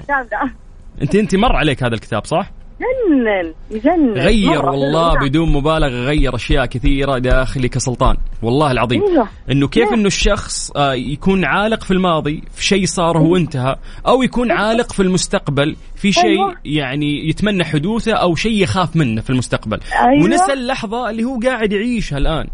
انت 1.01 1.15
أنت 1.15 1.35
مر 1.35 1.55
عليك 1.55 1.83
هذا 1.83 1.93
الكتاب 1.93 2.25
صح؟ 2.25 2.51
يجنن 2.79 3.53
يجنن 3.71 4.13
غير. 4.13 4.65
والله. 4.65 5.19
بدون 5.19 5.53
مبالغة 5.53 6.05
غير 6.05 6.35
أشياء 6.35 6.65
كثيرة 6.65 7.17
داخلي 7.17 7.69
كسلطان 7.69 8.17
والله 8.41 8.71
العظيم 8.71 9.03
أيوة. 9.03 9.27
إنه 9.51 9.67
كيف 9.67 9.83
نعم. 9.83 9.93
إنه 9.93 10.07
الشخص 10.07 10.71
آه، 10.71 10.93
يكون 10.93 11.45
عالق 11.45 11.83
في 11.83 11.91
الماضي 11.91 12.43
في 12.51 12.65
شيء 12.65 12.85
صار 12.85 13.17
هو 13.17 13.35
انتهى 13.35 13.75
أو 14.07 14.23
يكون 14.23 14.51
عالق 14.51 14.91
في 14.93 14.99
المستقبل 14.99 15.75
في 15.95 16.11
شيء 16.11 16.25
أيوة. 16.25 16.55
يعني 16.65 17.29
يتمنى 17.29 17.63
حدوثه 17.63 18.13
أو 18.13 18.35
شيء 18.35 18.63
يخاف 18.63 18.95
منه 18.95 19.21
في 19.21 19.29
المستقبل 19.29 19.79
أيوة. 19.99 20.23
ونسى 20.23 20.53
اللحظه 20.53 21.09
اللي 21.09 21.23
هو 21.23 21.39
قاعد 21.39 21.71
يعيشها 21.73 22.17
الآن 22.17 22.47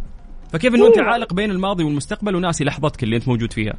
فكيف 0.53 0.75
إنه 0.75 0.87
أنت. 0.87 0.99
عالق 0.99 1.33
بين 1.33 1.51
الماضي 1.51 1.83
والمستقبل 1.83 2.35
وناسي 2.35 2.63
لحظتك 2.63 3.03
اللي 3.03 3.15
أنت 3.15 3.27
موجود 3.27 3.53
فيها 3.53 3.73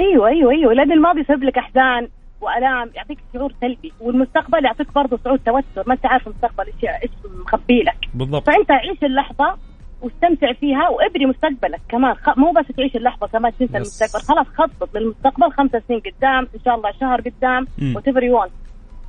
أيوه 0.00 0.28
أيوه 0.28 0.52
أيوه 0.52 0.72
لأن 0.74 0.92
الماضي 0.92 1.20
يسبب 1.20 1.44
لك 1.44 1.58
أحزان 1.58 2.08
وألام 2.40 2.90
يعطيك 2.94 3.18
شعور 3.34 3.52
سلبي 3.60 3.92
والمستقبل 4.00 4.64
يعطيك 4.64 4.94
برضه 4.94 5.18
شعور 5.24 5.36
توتر 5.36 5.88
ما 5.88 5.94
أنت 5.94 6.06
عارف 6.06 6.26
المستقبل 6.26 6.64
إيش 6.66 6.90
إيش 7.02 7.10
مخبي 7.46 7.82
لك 7.82 8.08
بالضبط 8.14 8.46
فأنت 8.46 8.70
عيش 8.70 8.98
اللحظة 9.02 9.56
واستمتع 10.04 10.52
فيها 10.52 10.88
وابني 10.88 11.26
مستقبلك 11.26 11.80
كمان 11.88 12.14
خ... 12.14 12.38
مو 12.38 12.52
بس 12.52 12.76
تعيش 12.76 12.96
اللحظة 12.96 13.26
كمان 13.26 13.52
تنسى 13.52 13.64
yes. 13.64 13.74
المستقبل 13.76 14.24
خلاص 14.24 14.46
خطط 14.46 14.96
للمستقبل 14.96 15.52
خمس 15.52 15.70
سنين 15.70 16.00
قدام 16.00 16.48
إن 16.54 16.60
شاء 16.64 16.74
الله 16.74 16.90
شهر 17.00 17.20
قدام. 17.20 17.66
whatever 17.94 18.48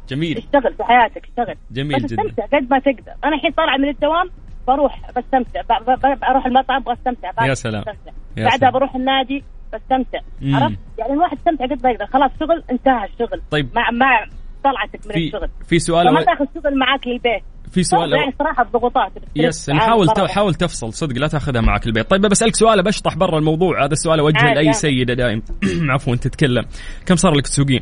جميل 0.10 0.38
اشتغل 0.38 0.73
في 0.73 0.84
حياتك 0.84 1.23
اشتغل 1.23 1.55
جميل 1.71 1.95
بس 1.95 2.05
جدا 2.13 2.21
استمتع 2.21 2.58
قد 2.58 2.67
ما 2.71 2.79
تقدر 2.79 3.12
أنا 3.25 3.36
الحين 3.36 3.51
طالعه 3.51 3.77
من 3.77 3.89
الدوام 3.89 4.29
بروح 4.67 5.01
بستمتع 5.17 5.62
ب... 5.62 5.84
ب... 5.84 5.99
ب... 5.99 6.23
أروح 6.23 6.45
المطعم 6.45 6.84
بستمتع 6.84 7.45
يا 7.45 7.53
سلام. 7.53 7.81
بستمتع. 7.81 8.12
يا 8.38 8.43
بعدها 8.43 8.58
سلام. 8.58 8.71
بروح 8.71 8.95
النادي 8.95 9.43
بستمتع. 9.73 10.19
عرفت 10.43 10.79
يعني 10.97 11.13
الواحد 11.13 11.38
يستمتع 11.38 11.65
قد 11.65 11.84
ما 11.84 11.91
يقدر 11.91 12.05
خلاص 12.05 12.31
شغل 12.39 12.63
انتهى 12.71 13.05
الشغل 13.05 13.41
طيب. 13.51 13.69
مع 13.75 13.91
مع 13.91 14.25
طلعتك 14.65 15.08
من 15.08 15.13
في 15.13 15.25
الشغل. 15.25 15.49
في 15.65 15.80
سؤال 15.80 16.08
فما 16.08 16.19
أو... 16.19 16.23
تاخذ 16.23 16.45
شغل 16.56 16.80
معاك 16.80 17.08
للبيت. 17.08 17.43
في 17.71 17.84
سؤال 17.84 18.13
يعني 18.13 18.36
صراحة 18.39 18.63
الضغوطات 18.63 19.12
يس 19.36 19.69
مرة. 19.69 20.28
حاول 20.28 20.54
تفصل 20.54 20.93
صدق 20.93 21.17
لا 21.17 21.28
تاخذها 21.28 21.62
معك 21.62 21.88
البيت 21.88 22.10
طيب 22.10 22.21
بسألك 22.21 22.56
سؤال 22.56 22.84
بشطح 22.84 23.17
برا 23.17 23.39
الموضوع. 23.39 23.86
هذا 23.86 23.91
السؤال 23.91 24.19
اوجهه 24.19 24.43
عادي، 24.43 24.56
لأي. 24.56 24.73
سيدة 24.73 25.13
دائم. 25.13 25.41
عفوا 25.93 26.15
تتكلم. 26.15 26.63
كم 27.06 27.15
صار 27.15 27.34
لك 27.34 27.43
تسوقين؟ 27.43 27.82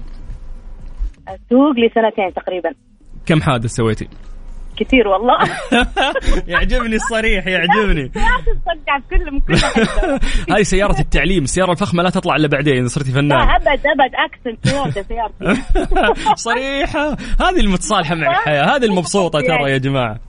أسوق 1.27 1.75
لي 1.75 1.89
سنتين 1.95 2.33
تقريبا. 2.33 2.69
كم 3.25 3.41
حادث 3.41 3.69
سويتي؟ 3.69 4.07
كثير 4.77 5.07
والله. 5.07 5.37
يعجبني 6.53 6.95
الصريح 6.95 7.47
يعجبني. 7.47 8.03
لا 8.15 8.99
في 8.99 9.03
كل. 9.09 9.41
هاي 10.53 10.63
سيارة 10.63 10.99
التعليم 10.99 11.43
السيارة 11.43 11.71
الفخمة 11.71 12.03
لا 12.03 12.09
تطلع 12.09 12.35
إلا 12.35 12.47
بعدين 12.47 12.77
إذا 12.77 12.87
صرتي 12.87 13.09
لا 13.09 13.15
فنان 13.15 13.49
أبد 13.49 13.67
أبد 13.67 14.11
Accent 14.15 14.67
سيارتي 14.67 15.03
سيارتي. 15.03 15.61
صريحة. 16.35 17.17
هذه 17.41 17.59
المتصالحة 17.59 18.15
مع 18.15 18.31
الحياة 18.31 18.75
هذه 18.75 18.85
المبسوطة 18.85 19.39
ترى 19.39 19.71
يا 19.71 19.77
جماعة. 19.77 20.19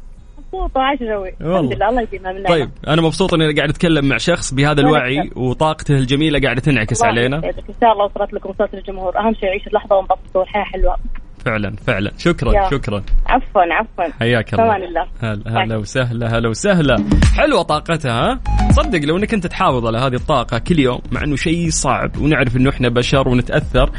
مبسوطة 0.55 0.81
والله. 0.81 1.33
الحمد 1.41 1.73
لله 1.73 1.89
الله 1.89 2.03
يديمها 2.03 2.33
من 2.33 2.47
طيب 2.47 2.71
أنا 2.89 3.03
مبسوط 3.03 3.35
إني 3.35 3.53
قاعد 3.53 3.69
أتكلم 3.69 4.05
مع 4.05 4.17
شخص 4.17 4.55
بهذا 4.55 4.81
الوعي. 4.81 5.31
وطاقته 5.37 5.95
الجميلة 5.95 6.41
قاعدة 6.41 6.61
تنعكس 6.61 7.03
علينا. 7.03 7.37
إن 7.37 7.75
شاء 7.81 7.93
الله 7.93 8.05
وصلت 8.05 8.33
لكم 8.33 8.53
صوت 8.59 8.75
الجمهور. 8.75 9.19
أهم 9.19 9.35
شيء 9.35 9.49
عيش 9.49 9.67
اللحظة 9.67 9.97
وانبسطوا 9.97 10.41
والحياة 10.41 10.65
حلوة. 10.65 10.97
فعلا 11.45 11.77
فعلا. 11.87 12.13
شكرا 12.19 12.53
يا. 12.53 12.71
شكرا. 12.71 13.03
عفوا 13.27 13.63
عفوا. 13.63 14.13
حياك 14.21 14.55
الله. 14.55 14.65
أمان 14.65 14.83
الله. 14.83 15.07
هلا 15.21 15.65
هلا 15.65 15.77
وسهلا 15.77 16.39
هلا 16.39 16.49
وسهلا. 16.49 17.05
حلوة 17.39 17.63
طاقتها 17.63 18.13
ها؟ 18.13 18.41
صدق 18.71 18.99
لو 18.99 19.17
انك 19.17 19.35
انت 19.35 19.47
تحافظ 19.47 19.87
على 19.87 19.99
هذه 19.99 20.15
الطاقة 20.15 20.59
كل 20.59 20.79
يوم 20.79 21.01
مع 21.13 21.25
إنه 21.25 21.37
شيء 21.37 21.71
صعب 21.71 22.17
ونعرف 22.19 22.57
إنه 22.57 22.71
إحنا 22.71 22.89
بشر 22.89 23.29
ونتأثر 23.29 23.91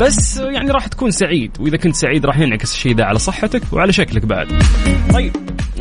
بس 0.00 0.40
يعني 0.40 0.70
راح 0.70 0.86
تكون 0.86 1.10
سعيد 1.10 1.56
وإذا 1.60 1.76
كنت 1.76 1.94
سعيد 1.94 2.26
راح 2.26 2.38
ينعكس 2.38 2.74
الشيء 2.74 2.94
ده 2.94 3.04
على 3.04 3.18
صحتك 3.18 3.62
وعلى 3.72 3.92
شكلك 3.92 4.26
بعد. 4.26 4.48
طيب. 5.12 5.32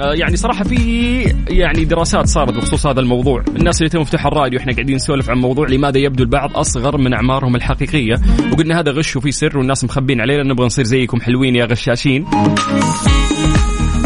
يعني 0.01 0.35
صراحة 0.35 0.63
في 0.63 1.21
يعني 1.49 1.85
دراسات 1.85 2.27
صارت 2.27 2.53
بخصوص 2.53 2.87
هذا 2.87 2.99
الموضوع. 2.99 3.43
الناس 3.55 3.77
اللي 3.77 3.89
تو 3.89 3.99
مفتوح 3.99 4.25
الراديو 4.25 4.59
إحنا 4.59 4.73
قاعدين 4.73 4.95
نسولف 4.95 5.29
عن 5.29 5.37
موضوع 5.37 5.67
لماذا 5.67 5.97
يبدو 5.97 6.23
البعض 6.23 6.57
أصغر 6.57 6.97
من 6.97 7.13
أعمارهم 7.13 7.55
الحقيقية. 7.55 8.15
وقلنا 8.53 8.79
هذا 8.79 8.91
غش 8.91 9.15
وفي 9.15 9.31
سر 9.31 9.57
والناس 9.57 9.83
مخبين 9.83 10.21
علينا 10.21 10.43
نبغى 10.43 10.65
نصير 10.65 10.85
زيكم 10.85 11.21
حلوين 11.21 11.55
يا 11.55 11.65
غشاشين. 11.65 12.25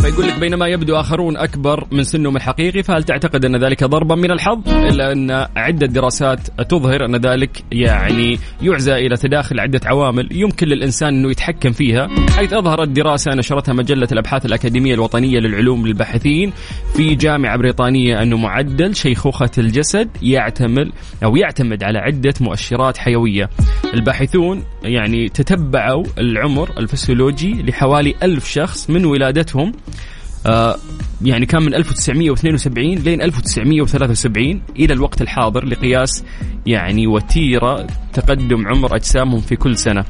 فيقول 0.05 0.27
لك 0.27 0.39
بينما 0.39 0.67
يبدو 0.67 0.95
آخرون 0.95 1.37
أكبر 1.37 1.87
من 1.91 2.03
سنهم 2.03 2.35
الحقيقي 2.35 2.83
فهل 2.83 3.03
تعتقد 3.03 3.45
أن 3.45 3.55
ذلك 3.63 3.83
ضربا 3.83 4.15
من 4.15 4.31
الحظ؟ 4.31 4.69
إلا 4.69 5.11
أن 5.11 5.31
عدة 5.55 5.87
دراسات 5.87 6.39
تظهر 6.69 7.05
أن 7.05 7.15
ذلك 7.15 7.63
يعني 7.71 8.39
يعزى 8.61 8.93
إلى 8.93 9.15
تداخل 9.15 9.59
عدة 9.59 9.79
عوامل 9.85 10.29
يمكن 10.31 10.67
للإنسان 10.67 11.09
أنه 11.09 11.31
يتحكم 11.31 11.71
فيها 11.71 12.09
حيث 12.37 12.53
أظهرت 12.53 12.87
دراسة 12.87 13.31
نشرتها 13.35 13.73
مجلة 13.73 14.07
الأبحاث 14.11 14.45
الأكاديمية 14.45 14.93
الوطنية 14.93 15.39
للعلوم 15.39 15.87
للباحثين 15.87 16.53
في 16.95 17.15
جامعة 17.15 17.57
بريطانية 17.57 18.21
أنه 18.21 18.37
معدل 18.37 18.95
شيخوخة 18.95 19.51
الجسد 19.57 20.09
يعتمد 20.21 20.91
أو 21.23 21.35
يعتمد 21.35 21.83
على 21.83 21.99
عدة 21.99 22.33
مؤشرات 22.41 22.97
حيوية. 22.97 23.49
الباحثون 23.93 24.63
يعني 24.83 25.29
تتبعوا 25.29 26.03
العمر 26.17 26.69
الفسيولوجي 26.77 27.53
لحوالي 27.63 28.15
ألف 28.23 28.47
شخص 28.47 28.89
من 28.89 29.05
ولادتهم 29.05 29.71
يعني 31.21 31.45
كان 31.45 31.61
من 31.63 31.75
1972 31.75 32.95
لين 32.95 33.21
1973 33.21 34.61
إلى 34.79 34.93
الوقت 34.93 35.21
الحاضر 35.21 35.65
لقياس 35.65 36.23
يعني 36.65 37.07
وتيرة 37.07 37.87
تقدم 38.13 38.67
عمر 38.67 38.95
أجسامهم 38.95 39.41
في 39.41 39.55
كل 39.55 39.77
سنة. 39.77 40.05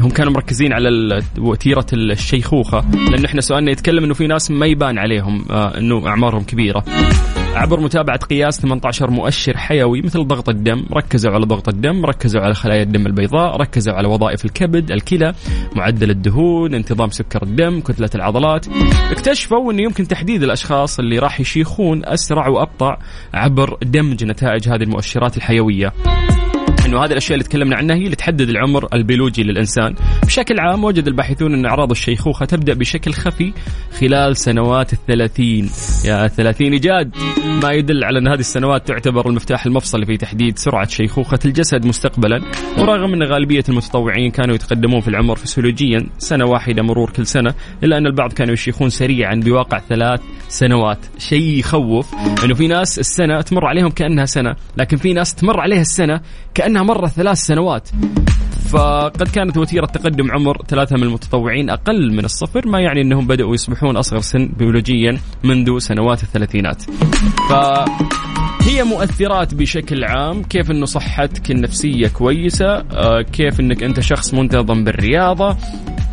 هم 0.00 0.10
كانوا 0.10 0.32
مركزين 0.32 0.72
على 0.72 1.22
وتيرة 1.38 1.86
الشيخوخة 1.92 2.84
لأن 3.10 3.24
إحنا 3.24 3.40
سؤالنا 3.40 3.70
يتكلم 3.70 4.04
إنه 4.04 4.14
في 4.14 4.26
ناس 4.26 4.50
ما 4.50 4.66
يبان 4.66 4.98
عليهم 4.98 5.44
آه، 5.50 5.78
إنه 5.78 6.08
أعمارهم 6.08 6.42
كبيرة. 6.42 6.84
عبر 7.54 7.80
متابعة 7.80 8.18
قياس 8.18 8.60
18 8.60 9.10
مؤشر 9.10 9.56
حيوي 9.56 10.02
مثل 10.02 10.26
ضغط 10.26 10.48
الدم 10.48 10.84
ركزوا 10.92 11.32
على 11.32 11.46
ضغط 11.46 11.68
الدم 11.68 12.04
ركزوا 12.04 12.40
على 12.40 12.54
خلايا 12.54 12.82
الدم 12.82 13.06
البيضاء 13.06 13.56
ركزوا 13.56 13.94
على 13.94 14.08
وظائف 14.08 14.44
الكبد 14.44 14.90
الكلى 14.90 15.34
معدل 15.76 16.10
الدهون 16.10 16.74
انتظام 16.74 17.10
سكر 17.10 17.42
الدم 17.42 17.80
كتلة 17.80 18.10
العضلات. 18.14 18.66
اكتشفوا 19.10 19.72
أنه 19.72 19.82
يمكن 19.82 20.08
تحديد 20.08 20.42
الأشخاص 20.42 20.98
اللي 20.98 21.18
راح 21.18 21.40
يشيخون 21.40 22.04
أسرع 22.04 22.48
وأبطأ 22.48 22.96
عبر 23.34 23.78
دمج 23.82 24.24
نتائج 24.24 24.68
هذه 24.68 24.82
المؤشرات 24.82 25.36
الحيوية. 25.36 25.92
انه 26.94 27.04
هذه 27.04 27.12
الأشياء 27.12 27.34
اللي 27.34 27.48
تكلمنا 27.48 27.76
عنها 27.76 27.96
هي 27.96 28.04
اللي 28.04 28.16
تحدد 28.16 28.48
العمر 28.48 28.88
البيولوجي 28.92 29.42
للإنسان. 29.42 29.94
بشكل 30.26 30.60
عام 30.60 30.84
وجد 30.84 31.06
الباحثون 31.06 31.54
أن 31.54 31.66
أعراض 31.66 31.90
الشيخوخة 31.90 32.46
تبدأ 32.46 32.74
بشكل 32.74 33.12
خفي 33.12 33.52
خلال 34.00 34.36
سنوات 34.36 34.92
الثلاثين. 34.92 35.70
يا 36.04 36.28
ثلاثين 36.28 36.72
إيجاد 36.72 37.16
ما 37.62 37.72
يدل 37.72 38.04
على 38.04 38.18
أن 38.18 38.28
هذه 38.28 38.40
السنوات 38.40 38.88
تعتبر 38.88 39.28
المفتاح 39.28 39.66
المفصلي 39.66 40.06
في 40.06 40.16
تحديد 40.16 40.58
سرعة 40.58 40.88
شيخوخة 40.88 41.38
الجسد 41.44 41.86
مستقبلا، 41.86 42.42
ورغم 42.78 43.12
أن 43.12 43.22
غالبية 43.22 43.64
المتطوعين 43.68 44.30
كانوا 44.30 44.54
يتقدمون 44.54 45.00
في 45.00 45.08
العمر 45.08 45.36
فسيولوجيا 45.36 46.06
سنة 46.18 46.44
واحدة 46.44 46.82
مرور 46.82 47.10
كل 47.10 47.26
سنة، 47.26 47.54
إلا 47.84 47.98
أن 47.98 48.06
البعض 48.06 48.32
كانوا 48.32 48.54
يشيخون 48.54 48.90
سريعا 48.90 49.34
بواقع 49.34 49.78
ثلاث 49.88 50.20
سنوات، 50.48 50.98
شيء 51.18 51.58
يخوف 51.58 52.14
أنه 52.44 52.54
في 52.54 52.68
ناس 52.68 52.98
السنة 52.98 53.40
تمر 53.40 53.66
عليهم 53.66 53.90
كأنها 53.90 54.24
سنة، 54.24 54.56
لكن 54.76 54.96
في 54.96 55.12
ناس 55.12 55.34
تمر 55.34 55.60
عليها 55.60 55.80
السنة 55.80 56.20
كأنها 56.54 56.82
مرة 56.84 57.06
ثلاث 57.06 57.38
سنوات. 57.38 57.88
فقد 58.74 59.28
كانت 59.28 59.56
وتيرة 59.56 59.86
تقدم 59.86 60.30
عمر 60.30 60.62
ثلاثة 60.68 60.96
من 60.96 61.02
المتطوعين 61.02 61.70
أقل 61.70 62.12
من 62.12 62.24
الصفر 62.24 62.68
ما 62.68 62.80
يعني 62.80 63.00
أنهم 63.00 63.26
بدأوا 63.26 63.54
يصبحون 63.54 63.96
أصغر 63.96 64.20
سن 64.20 64.52
بيولوجيا 64.58 65.18
منذ 65.44 65.78
سنوات 65.78 66.22
الثلاثينات 66.22 66.82
فهي 67.50 68.84
مؤثرات 68.84 69.54
بشكل 69.54 70.04
عام 70.04 70.42
كيف 70.42 70.70
أنه 70.70 70.86
صحتك 70.86 71.50
النفسية 71.50 72.08
كويسة 72.08 72.66
آه، 72.76 73.22
كيف 73.22 73.60
أنك 73.60 73.82
أنت 73.82 74.00
شخص 74.00 74.34
منتظم 74.34 74.84
بالرياضة 74.84 75.50
آه، 75.50 75.56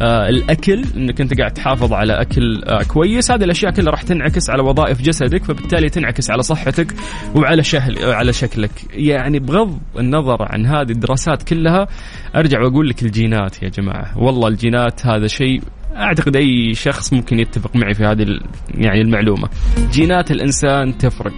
الأكل 0.05 0.83
إنك 0.97 1.21
أنت 1.21 1.39
قاعد 1.39 1.51
تحافظ 1.51 1.93
على 1.93 2.21
أكل 2.21 2.63
آه، 2.63 2.83
كويس. 2.83 3.31
هذه 3.31 3.43
الأشياء 3.43 3.71
كلها 3.71 3.91
راح 3.91 4.01
تنعكس 4.01 4.49
على 4.49 4.63
وظائف 4.63 5.01
جسدك 5.01 5.43
فبالتالي 5.43 5.89
تنعكس 5.89 6.31
على 6.31 6.43
صحتك 6.43 6.93
وعلى 7.35 7.63
شهل 7.63 7.97
آه، 7.97 8.13
على 8.13 8.33
شكلك. 8.33 8.71
يعني 8.93 9.39
بغض 9.39 9.79
النظر 9.99 10.37
عن 10.39 10.65
هذه 10.65 10.91
الدراسات 10.91 11.43
كلها 11.43 11.87
أرجع 12.35 12.61
وأقول 12.61 12.89
لك 12.89 13.03
الجينات 13.03 13.63
يا 13.63 13.69
جماعة. 13.69 14.17
والله 14.17 14.47
الجينات 14.47 15.05
هذا 15.05 15.27
شيء 15.27 15.61
أعتقد 15.95 16.35
أي 16.35 16.73
شخص 16.73 17.13
ممكن 17.13 17.39
يتفق 17.39 17.75
معي 17.75 17.93
في 17.93 18.03
هذه 18.03 18.39
يعني 18.75 19.01
المعلومة. 19.01 19.49
جينات 19.91 20.31
الإنسان 20.31 20.97
تفرق 20.97 21.33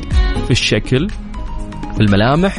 في 0.45 0.52
الشكل 0.52 1.08
في 1.95 2.02
الملامح 2.02 2.58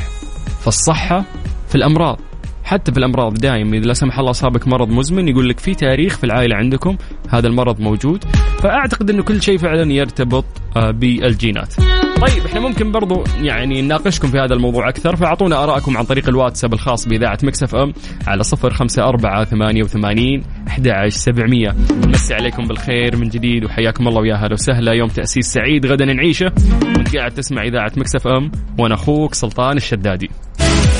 في 0.60 0.66
الصحة 0.68 1.24
في 1.68 1.74
الأمراض. 1.74 2.20
حتى 2.64 2.92
في 2.92 2.98
الأمراض 2.98 3.34
دائما 3.34 3.76
إذا 3.76 3.86
لا 3.86 3.94
سمح 3.94 4.18
الله 4.18 4.30
أصابك 4.30 4.68
مرض 4.68 4.88
مزمن 4.88 5.28
يقول 5.28 5.48
لك 5.48 5.60
في 5.60 5.74
تاريخ 5.74 6.18
في 6.18 6.24
العائلة 6.24 6.56
عندكم 6.56 6.96
هذا 7.28 7.48
المرض 7.48 7.80
موجود 7.80 8.24
فأعتقد 8.62 9.10
إنه 9.10 9.22
كل 9.22 9.42
شيء 9.42 9.58
فعلا 9.58 9.92
يرتبط 9.92 10.44
آه، 10.76 10.90
بالجينات. 10.90 11.74
طيب 12.20 12.44
إحنا 12.46 12.60
ممكن 12.60 12.92
برضو 12.92 13.24
يعني 13.40 13.82
نناقشكم 13.82 14.28
في 14.28 14.38
هذا 14.38 14.54
الموضوع 14.54 14.88
أكثر 14.88 15.16
فأعطونا 15.16 15.64
ارائكم 15.64 15.96
عن 15.96 16.04
طريق 16.04 16.28
الواتساب 16.28 16.72
الخاص 16.72 17.08
بإذاعة 17.08 17.38
مكسف 17.42 17.74
إم 17.74 17.92
على 18.26 18.42
054 18.64 19.44
88 19.44 20.42
11700 20.68 21.74
نمسي 22.06 22.34
عليكم 22.34 22.66
بالخير 22.66 23.16
من 23.16 23.28
جديد 23.28 23.64
وحياكم 23.64 24.08
الله 24.08 24.20
ويا 24.20 24.34
هلا 24.34 24.52
وسهلا. 24.52 24.92
يوم 24.92 25.08
تأسيس 25.08 25.46
سعيد 25.46 25.86
غدا 25.86 26.04
نعيشه. 26.04 26.52
وأنت 26.82 27.16
قاعد 27.16 27.30
تسمع 27.30 27.62
إذاعة 27.62 27.92
مكس 27.96 28.19
إف 28.19 28.26
إم 28.26 28.52
وأنا 28.78 28.94
أخوك 28.94 29.34
سلطان 29.34 29.76
الشدادي. 29.76 30.30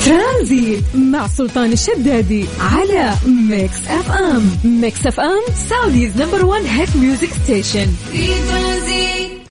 ترانزيت 0.05 0.83
مع 1.11 1.27
سلطان 1.27 1.71
الشدادي 1.71 2.45
على 2.59 3.13
ميكس 3.49 3.87
إف 3.87 4.11
إم. 4.11 4.49
ميكس 4.81 5.07
إف 5.07 5.19
إم 5.19 5.53
Saudi's 5.53 6.21
number 6.21 6.45
1 6.45 6.65
hit 6.65 6.95
music 6.95 7.29
station 7.29 7.87
في 8.11 8.27